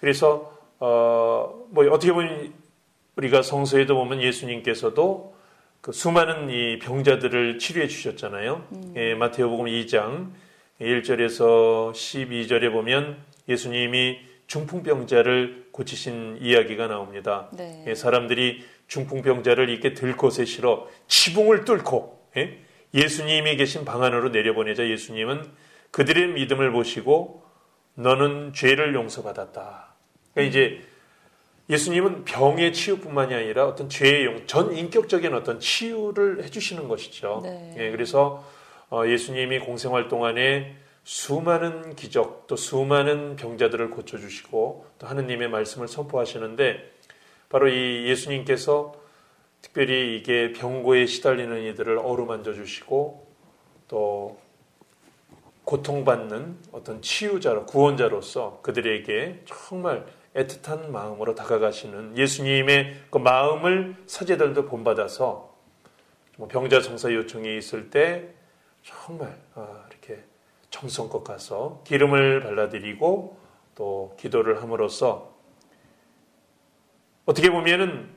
그래서 0.00 0.52
어, 0.78 1.66
뭐 1.70 1.84
어떻게 1.90 2.12
보면 2.12 2.52
우리가 3.16 3.42
성서에도 3.42 3.96
보면 3.96 4.22
예수님께서도 4.22 5.31
그 5.82 5.90
수많은 5.90 6.48
이 6.48 6.78
병자들을 6.78 7.58
치료해 7.58 7.88
주셨잖아요. 7.88 8.68
음. 8.72 8.94
예, 8.96 9.14
마테오복음 9.16 9.66
2장 9.66 10.30
1절에서 10.80 11.92
12절에 11.92 12.70
보면 12.70 13.18
예수님이 13.48 14.20
중풍병자를 14.46 15.70
고치신 15.72 16.38
이야기가 16.40 16.86
나옵니다. 16.86 17.50
네. 17.52 17.84
예, 17.88 17.94
사람들이 17.96 18.64
중풍병자를 18.86 19.68
이렇게 19.70 19.92
들 19.92 20.16
곳에 20.16 20.44
실어 20.44 20.88
지붕을 21.08 21.64
뚫고 21.64 22.28
예? 22.36 23.08
수님이 23.08 23.56
계신 23.56 23.84
방 23.84 24.04
안으로 24.04 24.28
내려보내자 24.28 24.88
예수님은 24.88 25.50
그들의 25.90 26.28
믿음을 26.28 26.70
보시고 26.70 27.42
너는 27.94 28.52
죄를 28.54 28.94
용서받았다. 28.94 29.94
그러니까 30.32 30.48
이제 30.48 30.80
예수님은 31.68 32.24
병의 32.24 32.72
치유뿐만이 32.72 33.34
아니라 33.34 33.66
어떤 33.66 33.88
죄의 33.88 34.24
용, 34.26 34.46
전 34.46 34.76
인격적인 34.76 35.32
어떤 35.34 35.60
치유를 35.60 36.44
해주시는 36.44 36.88
것이죠. 36.88 37.40
네. 37.44 37.74
예, 37.78 37.90
그래서 37.90 38.44
어, 38.90 39.06
예수님이 39.06 39.60
공생활 39.60 40.08
동안에 40.08 40.76
수많은 41.04 41.96
기적 41.96 42.46
또 42.46 42.56
수많은 42.56 43.36
병자들을 43.36 43.90
고쳐주시고 43.90 44.86
또 44.98 45.06
하느님의 45.06 45.48
말씀을 45.48 45.88
선포하시는데 45.88 46.90
바로 47.48 47.68
이 47.68 48.06
예수님께서 48.08 48.94
특별히 49.60 50.16
이게 50.16 50.52
병고에 50.52 51.06
시달리는 51.06 51.62
이들을 51.64 51.98
어루만져 51.98 52.52
주시고 52.54 53.26
또 53.88 54.38
고통받는 55.64 56.56
어떤 56.72 57.00
치유자로 57.02 57.66
구원자로서 57.66 58.60
그들에게 58.62 59.42
정말 59.46 60.04
애틋한 60.34 60.88
마음으로 60.88 61.34
다가가시는 61.34 62.16
예수님의 62.16 63.04
그 63.10 63.18
마음을 63.18 63.96
사제들도 64.06 64.66
본받아서 64.66 65.52
병자 66.48 66.80
성사 66.80 67.12
요청이 67.12 67.56
있을 67.58 67.90
때 67.90 68.34
정말 68.82 69.38
아, 69.54 69.84
이렇게 69.90 70.24
정성껏 70.70 71.22
가서 71.22 71.82
기름을 71.86 72.40
발라드리고 72.40 73.38
또 73.74 74.16
기도를 74.18 74.62
함으로써 74.62 75.32
어떻게 77.26 77.50
보면은 77.50 78.10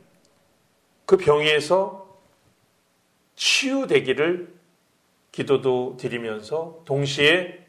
그 1.05 1.17
병에서 1.17 2.19
치유되기를 3.35 4.55
기도도 5.31 5.97
드리면서 5.99 6.81
동시에 6.85 7.65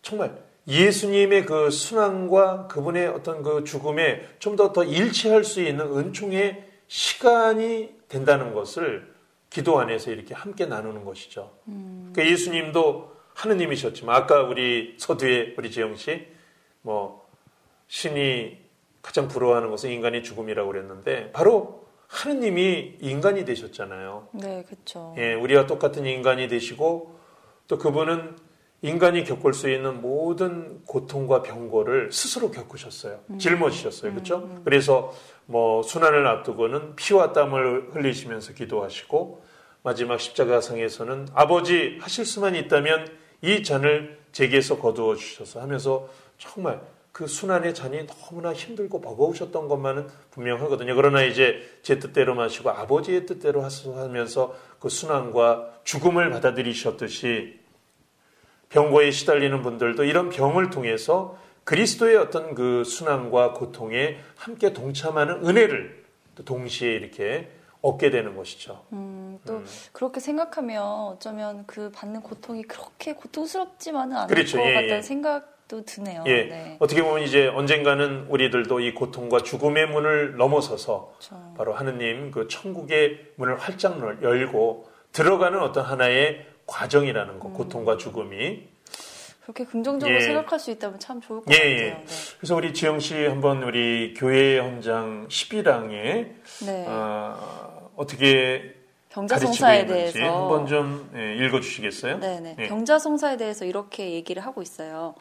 정말 0.00 0.42
예수님의 0.68 1.46
그 1.46 1.70
순환과 1.70 2.68
그분의 2.68 3.08
어떤 3.08 3.42
그 3.42 3.64
죽음에 3.64 4.22
좀 4.38 4.56
더 4.56 4.72
더 4.72 4.84
일치할 4.84 5.44
수 5.44 5.60
있는 5.60 5.86
은총의 5.96 6.64
시간이 6.86 7.94
된다는 8.08 8.54
것을 8.54 9.12
기도 9.50 9.78
안에서 9.80 10.10
이렇게 10.10 10.34
함께 10.34 10.66
나누는 10.66 11.04
것이죠. 11.04 11.52
음. 11.68 12.10
그러니까 12.12 12.32
예수님도 12.32 13.12
하느님이셨지만 13.34 14.14
아까 14.14 14.42
우리 14.42 14.94
서두에 14.98 15.54
우리 15.58 15.70
지영 15.70 15.96
씨 15.96 16.26
뭐 16.82 17.28
신이 17.88 18.58
가장 19.02 19.28
부러워하는 19.28 19.70
것은 19.70 19.90
인간의 19.90 20.22
죽음이라고 20.24 20.70
그랬는데 20.70 21.30
바로 21.32 21.86
하느님이 22.08 22.96
인간이 23.00 23.44
되셨잖아요. 23.44 24.28
네, 24.32 24.64
그렇죠. 24.64 25.14
예, 25.18 25.34
우리와 25.34 25.66
똑같은 25.66 26.04
인간이 26.06 26.48
되시고 26.48 27.18
또 27.68 27.78
그분은 27.78 28.36
인간이 28.82 29.22
겪을 29.22 29.54
수 29.54 29.70
있는 29.70 30.02
모든 30.02 30.82
고통과 30.84 31.42
병고를 31.42 32.10
스스로 32.10 32.50
겪으셨어요. 32.50 33.20
짊어지셨어요. 33.38 34.12
그렇죠? 34.12 34.60
그래서 34.64 35.14
뭐 35.46 35.84
순환을 35.84 36.26
앞두고는 36.26 36.96
피와 36.96 37.32
땀을 37.32 37.90
흘리시면서 37.92 38.54
기도하시고 38.54 39.42
마지막 39.84 40.20
십자가상에서는 40.20 41.28
아버지 41.32 41.98
하실 42.00 42.24
수만 42.24 42.56
있다면 42.56 43.08
이 43.42 43.62
잔을 43.62 44.18
제게서 44.32 44.78
거두어 44.78 45.14
주셔서 45.14 45.60
하면서 45.60 46.08
정말 46.38 46.80
그 47.12 47.26
순환의 47.26 47.74
잔이 47.74 48.06
너무나 48.06 48.52
힘들고 48.52 49.00
버거우셨던 49.00 49.68
것만은 49.68 50.08
분명하거든요. 50.30 50.96
그러나 50.96 51.22
이제 51.22 51.60
제 51.82 51.98
뜻대로 51.98 52.34
마시고 52.34 52.70
아버지의 52.70 53.26
뜻대로 53.26 53.62
하면서 53.62 54.56
그 54.80 54.88
순환과 54.88 55.80
죽음을 55.84 56.30
받아들이셨듯이 56.30 57.61
병고에 58.72 59.10
시달리는 59.10 59.62
분들도 59.62 60.04
이런 60.04 60.30
병을 60.30 60.70
통해서 60.70 61.36
그리스도의 61.64 62.16
어떤 62.16 62.54
그 62.54 62.82
순환과 62.84 63.52
고통에 63.52 64.18
함께 64.34 64.72
동참하는 64.72 65.46
은혜를 65.46 66.04
동시에 66.44 66.92
이렇게 66.92 67.50
얻게 67.82 68.10
되는 68.10 68.34
것이죠. 68.36 68.84
음, 68.92 69.38
또 69.46 69.54
음. 69.54 69.66
그렇게 69.92 70.20
생각하면 70.20 70.82
어쩌면 70.82 71.64
그 71.66 71.90
받는 71.92 72.22
고통이 72.22 72.62
그렇게 72.62 73.12
고통스럽지만은 73.12 74.16
않을 74.16 74.34
그렇죠. 74.34 74.58
것 74.58 74.64
예, 74.66 74.74
같다는 74.74 74.96
예. 74.96 75.02
생각도 75.02 75.84
드네요. 75.84 76.24
예. 76.26 76.44
네. 76.44 76.76
어떻게 76.78 77.02
보면 77.02 77.22
이제 77.22 77.48
언젠가는 77.48 78.26
우리들도 78.28 78.80
이 78.80 78.94
고통과 78.94 79.42
죽음의 79.42 79.88
문을 79.88 80.36
넘어서서 80.36 81.14
그렇죠. 81.18 81.54
바로 81.56 81.74
하느님 81.74 82.30
그 82.30 82.48
천국의 82.48 83.32
문을 83.36 83.58
활짝 83.58 84.00
열고 84.22 84.88
들어가는 85.12 85.60
어떤 85.60 85.84
하나의 85.84 86.46
과정이라는 86.72 87.38
것, 87.38 87.48
음. 87.48 87.52
고통과 87.52 87.96
죽음이 87.98 88.68
그렇게 89.42 89.64
긍정적으로 89.64 90.16
예. 90.16 90.20
생각할 90.20 90.58
수 90.58 90.70
있다면 90.70 90.98
참 90.98 91.20
좋을 91.20 91.42
것 91.42 91.52
예, 91.52 91.58
같아요. 91.58 91.70
예. 91.70 91.78
네. 91.90 92.04
그래서 92.38 92.56
우리 92.56 92.72
지영 92.72 92.98
씨 93.00 93.26
한번 93.26 93.62
우리 93.62 94.14
교회 94.16 94.58
현장 94.58 95.26
11항에 95.28 96.34
네. 96.64 96.84
어, 96.86 97.90
어떻게 97.96 98.76
병자성사에 99.10 99.86
대해서 99.86 100.18
한번 100.20 100.66
좀 100.66 101.10
예, 101.14 101.36
읽어주시겠어요? 101.44 102.20
네네. 102.20 102.56
예. 102.58 102.68
병자성사에 102.68 103.36
대해서 103.36 103.64
이렇게 103.66 104.12
얘기를 104.12 104.44
하고 104.44 104.62
있어요. 104.62 105.14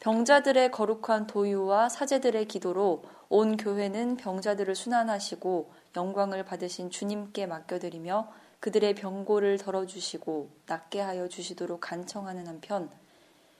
병자들의 0.00 0.70
거룩한 0.70 1.26
도유와 1.26 1.88
사제들의 1.88 2.46
기도로 2.46 3.02
온 3.28 3.56
교회는 3.56 4.16
병자들을 4.16 4.74
순환하시고 4.74 5.72
영광을 5.96 6.44
받으신 6.44 6.90
주님께 6.90 7.46
맡겨드리며 7.46 8.28
그들의 8.66 8.96
병고를 8.96 9.58
덜어주시고 9.58 10.50
낫게 10.66 11.00
하여 11.00 11.28
주시도록 11.28 11.80
간청하는 11.80 12.48
한편 12.48 12.90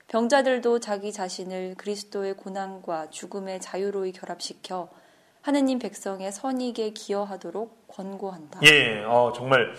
병자들도 0.08 0.80
자기 0.80 1.12
자신을 1.12 1.76
그리스도의 1.78 2.34
고난과 2.34 3.10
죽음의 3.10 3.60
자유로이 3.60 4.10
결합시켜 4.10 4.88
하느님 5.42 5.78
백성의 5.78 6.32
선익에 6.32 6.90
기여하도록 6.90 7.86
권고한다. 7.86 8.58
예, 8.64 9.04
어, 9.04 9.32
정말 9.32 9.74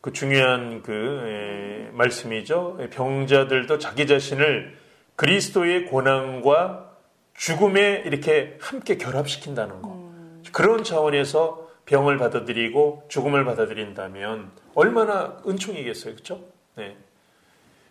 그 0.00 0.14
중요한 0.14 0.80
그 0.80 1.90
에, 1.90 1.90
말씀이죠. 1.92 2.78
병자들도 2.92 3.78
자기 3.78 4.06
자신을 4.06 4.74
그리스도의 5.16 5.84
고난과 5.84 6.96
죽음에 7.34 8.04
이렇게 8.06 8.56
함께 8.62 8.96
결합시킨다는 8.96 9.82
거. 9.82 9.92
음. 9.92 10.42
그런 10.50 10.82
차원에서 10.82 11.65
병을 11.86 12.18
받아들이고 12.18 13.04
죽음을 13.08 13.44
받아들인다면 13.44 14.50
얼마나 14.74 15.38
은총이겠어요, 15.46 16.14
그렇죠? 16.14 16.40
네. 16.74 16.96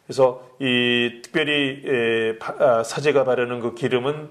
그래서 0.05 0.47
이 0.59 1.21
특별히 1.23 1.81
에, 1.85 2.37
바, 2.37 2.55
아, 2.59 2.83
사제가 2.83 3.23
바르는 3.23 3.59
그 3.61 3.73
기름은 3.73 4.29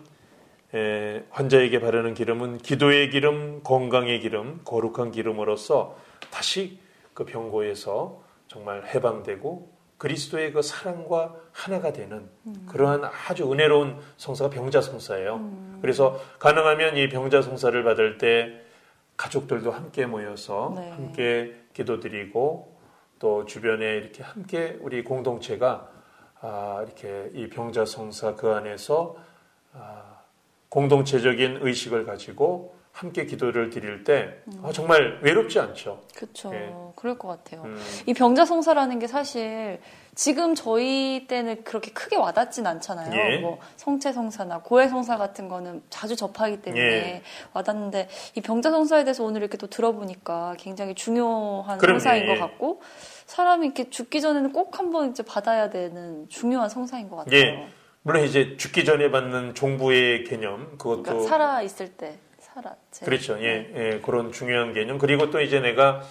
에, 0.75 1.25
환자에게 1.31 1.81
바르는 1.81 2.15
기름은 2.15 2.59
기도의 2.59 3.11
기름, 3.11 3.63
건강의 3.65 4.21
기름, 4.21 4.61
거룩한 4.65 5.11
기름으로서 5.11 5.97
다시 6.31 6.79
그 7.13 7.25
병고에서 7.25 8.23
정말 8.47 8.87
해방되고 8.87 9.73
그리스도의 9.99 10.53
그 10.53 10.63
사랑과 10.63 11.35
하나가 11.53 11.93
되는 11.93 12.29
음. 12.47 12.67
그러한 12.69 13.05
아주 13.05 13.51
은혜로운 13.51 13.97
성사가 14.17 14.51
병자 14.51 14.81
성사예요. 14.81 15.37
음. 15.37 15.79
그래서 15.81 16.21
가능하면 16.39 16.97
이 16.97 17.09
병자 17.09 17.43
성사를 17.43 17.83
받을 17.83 18.19
때 18.19 18.64
가족들도 19.17 19.71
함께 19.71 20.07
모여서 20.07 20.73
네. 20.77 20.91
함께 20.91 21.55
기도드리고 21.73 22.77
또 23.19 23.45
주변에 23.45 23.97
이렇게 23.97 24.23
함께 24.23 24.77
우리 24.81 25.05
공동체가 25.05 25.91
아, 26.41 26.83
이렇게 26.85 27.31
이 27.33 27.49
병자 27.49 27.87
성사 27.87 28.35
그 28.35 28.51
안에서 28.51 29.17
아, 29.73 30.21
공동체적인 30.69 31.59
의식을 31.63 32.05
가지고 32.05 32.77
함께 32.95 33.27
기도를 33.27 33.71
드릴 33.71 34.05
때 34.05 34.37
음. 34.47 34.63
아, 34.63 34.71
정말 34.71 35.19
외롭지 35.21 35.59
않죠. 35.59 36.01
그렇죠. 36.15 36.55
예. 36.55 36.73
그럴 36.95 37.19
것 37.19 37.27
같아요. 37.27 37.63
음. 37.65 37.77
이 38.07 38.15
병자성사라는 38.15 39.01
게 39.01 39.09
사실 39.09 39.81
지금 40.15 40.55
저희 40.55 41.27
때는 41.27 41.65
그렇게 41.65 41.91
크게 41.91 42.15
와닿진 42.15 42.65
않잖아요. 42.69 43.13
예. 43.13 43.39
뭐 43.39 43.59
성체성사나 43.79 44.61
고해성사 44.61 45.17
같은 45.17 45.49
거는 45.49 45.83
자주 45.91 46.15
접하기 46.15 46.63
때문에 46.63 46.83
예. 46.85 47.23
와닿는데 47.53 48.09
이 48.37 48.41
병자성사에 48.41 49.03
대해서 49.03 49.25
오늘 49.25 49.41
이렇게 49.41 49.59
또 49.59 49.67
들어보니까 49.67 50.55
굉장히 50.61 50.95
중요한 50.95 51.79
그럼요. 51.79 51.99
성사인 51.99 52.27
것 52.29 52.35
예. 52.35 52.39
같고 52.39 52.81
사람이 53.27 53.67
이렇게 53.67 53.91
죽기 53.91 54.21
전에는 54.21 54.53
꼭 54.53 54.79
한번 54.79 55.11
이제 55.11 55.25
받아야 55.25 55.69
되는 55.69 56.29
중요한 56.29 56.69
성사인 56.69 57.09
것 57.09 57.17
같아요. 57.17 57.41
예. 57.41 57.69
물론 58.03 58.23
이제 58.23 58.57
죽기 58.57 58.85
전에 58.85 59.11
받는 59.11 59.55
종부의 59.55 60.25
개념 60.25 60.79
그것도 60.79 61.03
그러니까 61.03 61.29
살아 61.29 61.61
있을 61.61 61.89
때 61.89 62.19
살았지. 62.55 63.05
그렇죠. 63.05 63.39
예, 63.41 63.71
예, 63.75 64.01
그런 64.01 64.33
중요한 64.33 64.73
개념. 64.73 64.99
그리고 64.99 65.31
또 65.31 65.41
이제 65.41 65.61
내가 65.61 66.03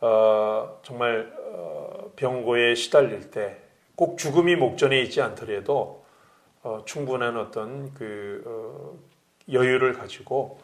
어, 0.00 0.80
정말 0.82 1.32
어, 1.38 2.12
병고에 2.16 2.74
시달릴 2.74 3.30
때 3.30 3.66
꼭 3.96 4.18
죽음이 4.18 4.56
목전에 4.56 5.00
있지 5.00 5.22
않더라도 5.22 6.04
어, 6.62 6.82
충분한 6.84 7.36
어떤 7.38 7.92
그 7.94 8.42
어, 8.46 8.98
여유를 9.50 9.94
가지고 9.94 10.60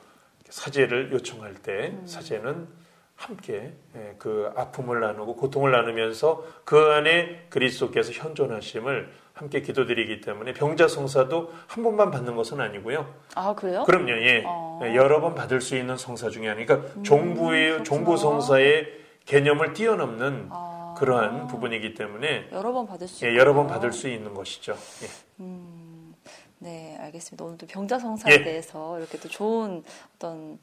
사제를 0.48 1.12
요청할 1.12 1.54
때 1.54 1.88
음. 1.94 2.06
사제는 2.06 2.68
함께 3.16 3.72
예, 3.96 4.14
그 4.18 4.52
아픔을 4.54 5.00
나누고 5.00 5.36
고통을 5.36 5.72
나누면서 5.72 6.44
그 6.64 6.76
안에 6.78 7.46
그리스도께서 7.48 8.12
현존하심을 8.12 9.10
함께 9.34 9.62
기도드리기 9.62 10.20
때문에 10.20 10.52
병자 10.52 10.88
성사도 10.88 11.52
한 11.66 11.82
번만 11.82 12.10
받는 12.10 12.36
것은 12.36 12.60
아니고요. 12.60 13.12
아 13.34 13.54
그래요? 13.54 13.84
그럼요. 13.84 14.10
예, 14.10 14.42
어. 14.46 14.80
여러 14.94 15.20
번 15.20 15.34
받을 15.34 15.60
수 15.60 15.76
있는 15.76 15.96
성사 15.96 16.30
중에 16.30 16.48
하나. 16.48 16.64
그러니까 16.64 16.88
음, 16.96 17.02
종부의 17.02 17.84
종부 17.84 18.16
성사의 18.16 18.86
개념을 19.24 19.72
뛰어넘는 19.72 20.48
아. 20.50 20.94
그러한 20.98 21.46
부분이기 21.46 21.94
때문에 21.94 22.48
여러 22.52 22.72
번 22.72 22.86
받을 22.86 23.08
수 23.08 23.26
예, 23.26 23.36
여러 23.36 23.54
번 23.54 23.66
받을 23.66 23.92
수 23.92 24.08
있는 24.08 24.34
것이죠. 24.34 24.72
예. 25.02 25.08
음, 25.40 26.14
네, 26.58 26.96
알겠습니다. 27.00 27.44
오늘 27.44 27.58
또 27.58 27.66
병자 27.66 27.98
성사에 27.98 28.34
예. 28.34 28.42
대해서 28.42 28.98
이렇게 28.98 29.18
또 29.18 29.28
좋은 29.28 29.82
어떤 30.16 30.58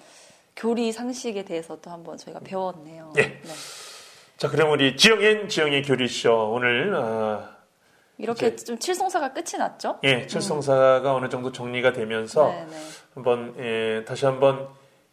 교리 0.55 0.91
상식에 0.91 1.43
대해서 1.43 1.79
또 1.81 1.89
한번 1.89 2.17
저희가 2.17 2.41
배웠네요. 2.41 3.13
예. 3.17 3.21
네. 3.21 3.41
자, 4.37 4.49
그럼 4.49 4.71
우리 4.71 4.95
지영인 4.95 5.49
지영의 5.49 5.83
교리쇼 5.83 6.51
오늘 6.53 6.93
어, 6.95 7.58
이렇게 8.19 8.55
좀 8.55 8.77
칠성사가 8.77 9.33
끝이 9.33 9.57
났죠? 9.57 9.99
예, 10.03 10.27
칠성사가 10.27 11.11
음. 11.11 11.15
어느 11.15 11.29
정도 11.29 11.51
정리가 11.51 11.93
되면서 11.93 12.47
네네. 12.47 12.77
한번 13.15 13.55
예, 13.57 14.03
다시 14.05 14.25
한번 14.25 14.67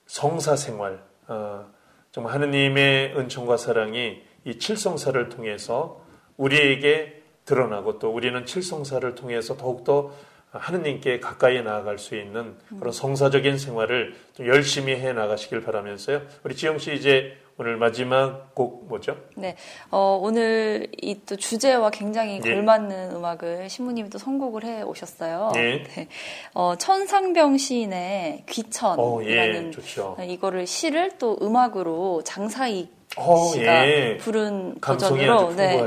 성사 0.07 0.57
생활 0.57 1.03
어, 1.29 1.67
정말 2.11 2.35
하느님의 2.35 3.17
은총과 3.17 3.57
사랑이 3.57 4.23
이 4.45 4.59
칠성사를 4.59 5.29
통해서 5.29 6.05
우리에게 6.37 7.23
드러나고 7.45 8.01
또 8.01 8.11
우리는 8.11 8.45
칠성사를 8.45 9.15
통해서 9.15 9.57
더욱더 9.57 10.13
하느님께 10.51 11.21
가까이 11.21 11.63
나아갈 11.63 11.99
수 11.99 12.17
있는 12.17 12.57
그런 12.79 12.93
성사적인 12.93 13.59
생활을 13.59 14.15
좀 14.35 14.47
열심히 14.47 14.97
해 14.97 15.13
나가시길 15.13 15.61
바라면서요. 15.63 16.23
우리 16.43 16.57
지영 16.57 16.79
씨 16.79 16.95
이제 16.95 17.37
오늘 17.59 17.79
마지막 17.79 18.55
곡 18.55 18.87
뭐죠? 18.87 19.17
네, 19.35 19.57
어, 19.91 20.19
오늘 20.21 20.89
이 21.03 21.17
또 21.27 21.37
주제와 21.37 21.91
굉장히 21.91 22.35
예. 22.45 22.55
걸맞는 22.55 23.17
음악을 23.17 23.69
신부님이 23.69 24.11
또 24.11 24.19
선곡을 24.19 24.65
해 24.65 24.83
오셨어요. 24.83 25.53
예. 25.57 25.83
네. 25.83 26.09
어, 26.55 26.75
천상병 26.77 27.57
시인의 27.57 28.41
어, 28.43 28.45
귀천이라는 28.47 29.67
예, 29.69 29.71
좋죠. 29.71 30.17
이거를 30.21 30.67
시를 30.67 31.19
또 31.19 31.39
음악으로 31.41 32.23
장사익 32.25 32.95
어, 33.17 33.53
씨가 33.53 33.89
예. 33.89 34.17
부른 34.19 34.77
버전으로 34.81 35.57
네, 35.57 35.79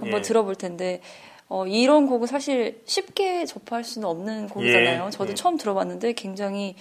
한번 0.00 0.14
예. 0.14 0.22
들어볼 0.22 0.56
텐데 0.56 1.00
어, 1.48 1.66
이런 1.66 2.06
곡은 2.06 2.26
사실 2.26 2.82
쉽게 2.86 3.44
접할 3.44 3.84
수는 3.84 4.08
없는 4.08 4.48
곡이잖아요. 4.48 5.06
예, 5.06 5.10
저도 5.10 5.30
예. 5.30 5.34
처음 5.34 5.56
들어봤는데 5.58 6.14
굉장히 6.14 6.74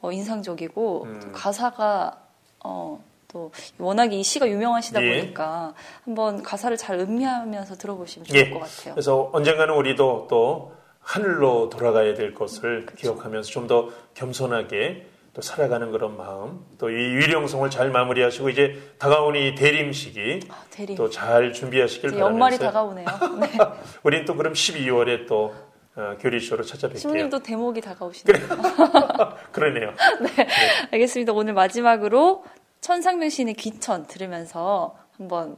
어, 0.00 0.12
인상적이고 0.12 1.04
음. 1.04 1.20
또 1.22 1.32
가사가 1.32 2.20
어, 2.64 3.02
또 3.28 3.50
워낙에 3.78 4.16
이 4.16 4.22
시가 4.22 4.48
유명하시다 4.48 5.02
예. 5.02 5.20
보니까 5.20 5.74
한번 6.04 6.42
가사를 6.42 6.76
잘 6.76 6.98
음미하면서 6.98 7.76
들어보시면 7.76 8.26
좋을 8.26 8.38
예. 8.38 8.50
것 8.50 8.60
같아요. 8.60 8.94
그래서 8.94 9.30
언젠가는 9.32 9.74
우리도 9.74 10.26
또 10.30 10.72
하늘로 11.00 11.68
돌아가야 11.68 12.14
될 12.14 12.34
것을 12.34 12.86
기억하면서 12.96 13.48
좀 13.50 13.66
더 13.66 13.88
겸손하게 14.14 15.06
또 15.34 15.42
살아가는 15.42 15.92
그런 15.92 16.16
마음, 16.16 16.64
또 16.78 16.88
이 16.88 16.94
위령성을 16.94 17.68
잘 17.68 17.90
마무리하시고 17.90 18.48
이제 18.48 18.74
다가오는 18.98 19.38
이 19.40 19.54
대림식이 19.54 20.40
아, 20.48 20.64
대리. 20.70 20.94
또잘 20.94 21.52
준비하시길 21.52 22.10
이제 22.10 22.18
연말이 22.18 22.56
바라면서 22.56 23.04
다가오네요. 23.04 23.06
네. 23.40 23.58
우린 24.02 24.24
또 24.24 24.34
그럼 24.34 24.54
12월에 24.54 25.26
또 25.28 25.54
어, 25.94 26.14
교리쇼로 26.20 26.64
찾아뵐게요. 26.64 26.98
신부님도 26.98 27.38
대목이 27.42 27.80
다가오시네요. 27.82 28.46
그러네요. 29.52 29.92
알겠습니다. 30.92 31.32
오늘 31.32 31.54
마지막으로 31.54 32.44
천상명 32.80 33.28
시인의 33.28 33.54
귀천 33.54 34.06
들으면서 34.06 34.96
한번 35.16 35.56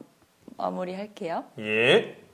마무리할게요. 0.57 1.45
예. 1.59 2.28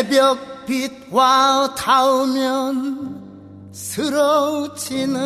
새벽빛과 0.00 1.74
닿으면 1.76 3.20
쓰러지는 3.70 5.20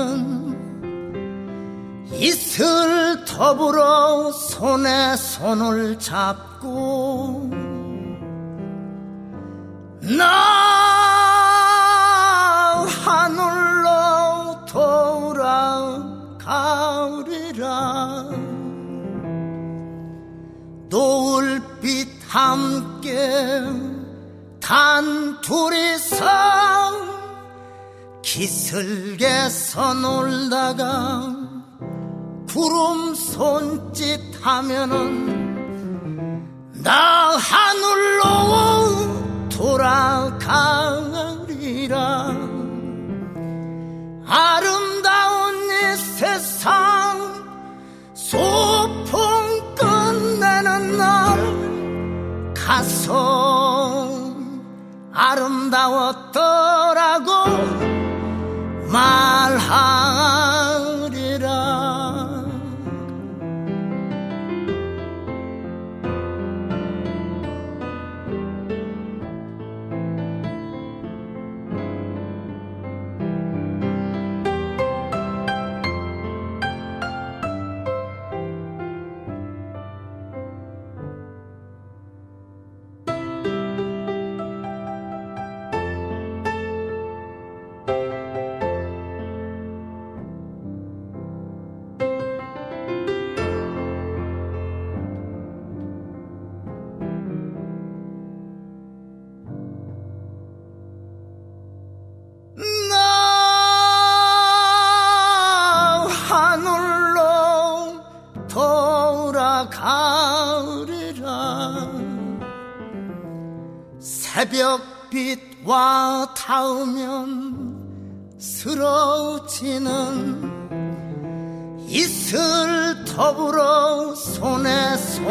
이슬 2.15 3.25
더불어 3.25 4.33
손에 4.33 5.15
손을 5.17 5.97
잡고 6.01 7.51
나 10.19 10.25
하늘로 13.05 14.65
돌아가리라. 14.67 15.55
노을빛 20.89 22.09
함께 22.29 23.95
단 24.65 25.41
둘이서 25.43 26.25
기슭에서 28.23 29.93
놀다가 29.93 31.37
구름 32.49 33.15
손짓 33.15 34.19
하면은 34.41 35.53
나 36.83 37.37
하늘로 37.37 38.25
돌아가리라. 39.51 40.75
아름다운 44.27 45.55
이 45.57 45.97
세상 45.97 47.45
소풍 48.15 49.75
끝내는 49.75 50.97
날 50.97 52.55
가서 52.55 53.64
아름다웠더라고 55.15 56.35
말하 58.91 60.54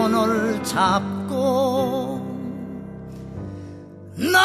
손을 0.04 0.62
잡고 0.64 2.20
나 4.18 4.38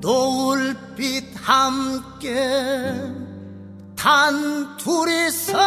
노을빛 0.00 1.34
함께 1.34 2.94
단 3.96 4.76
둘이서 4.76 5.58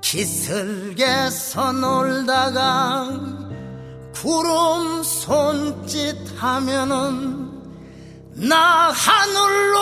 기슭에서 0.00 1.72
놀다가 1.72 3.10
구름 4.14 5.02
손짓 5.02 6.16
하면은 6.38 7.41
나 8.34 8.90
하늘로 8.90 9.80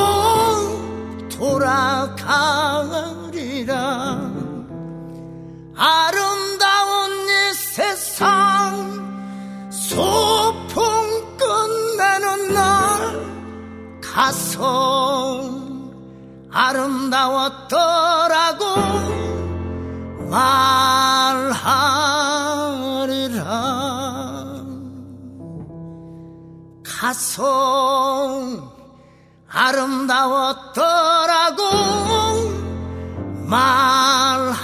돌아가리라. 1.29 2.11
아름다운 5.77 7.29
이 7.29 7.55
세상 7.55 9.71
소풍 9.71 11.37
끝내는 11.39 12.53
날 12.53 13.23
가서 14.03 15.49
아름다웠더라고 16.53 18.65
말하 20.29 22.20
가송 27.01 28.71
아름다웠더라고 29.49 30.83
말하 33.47 34.61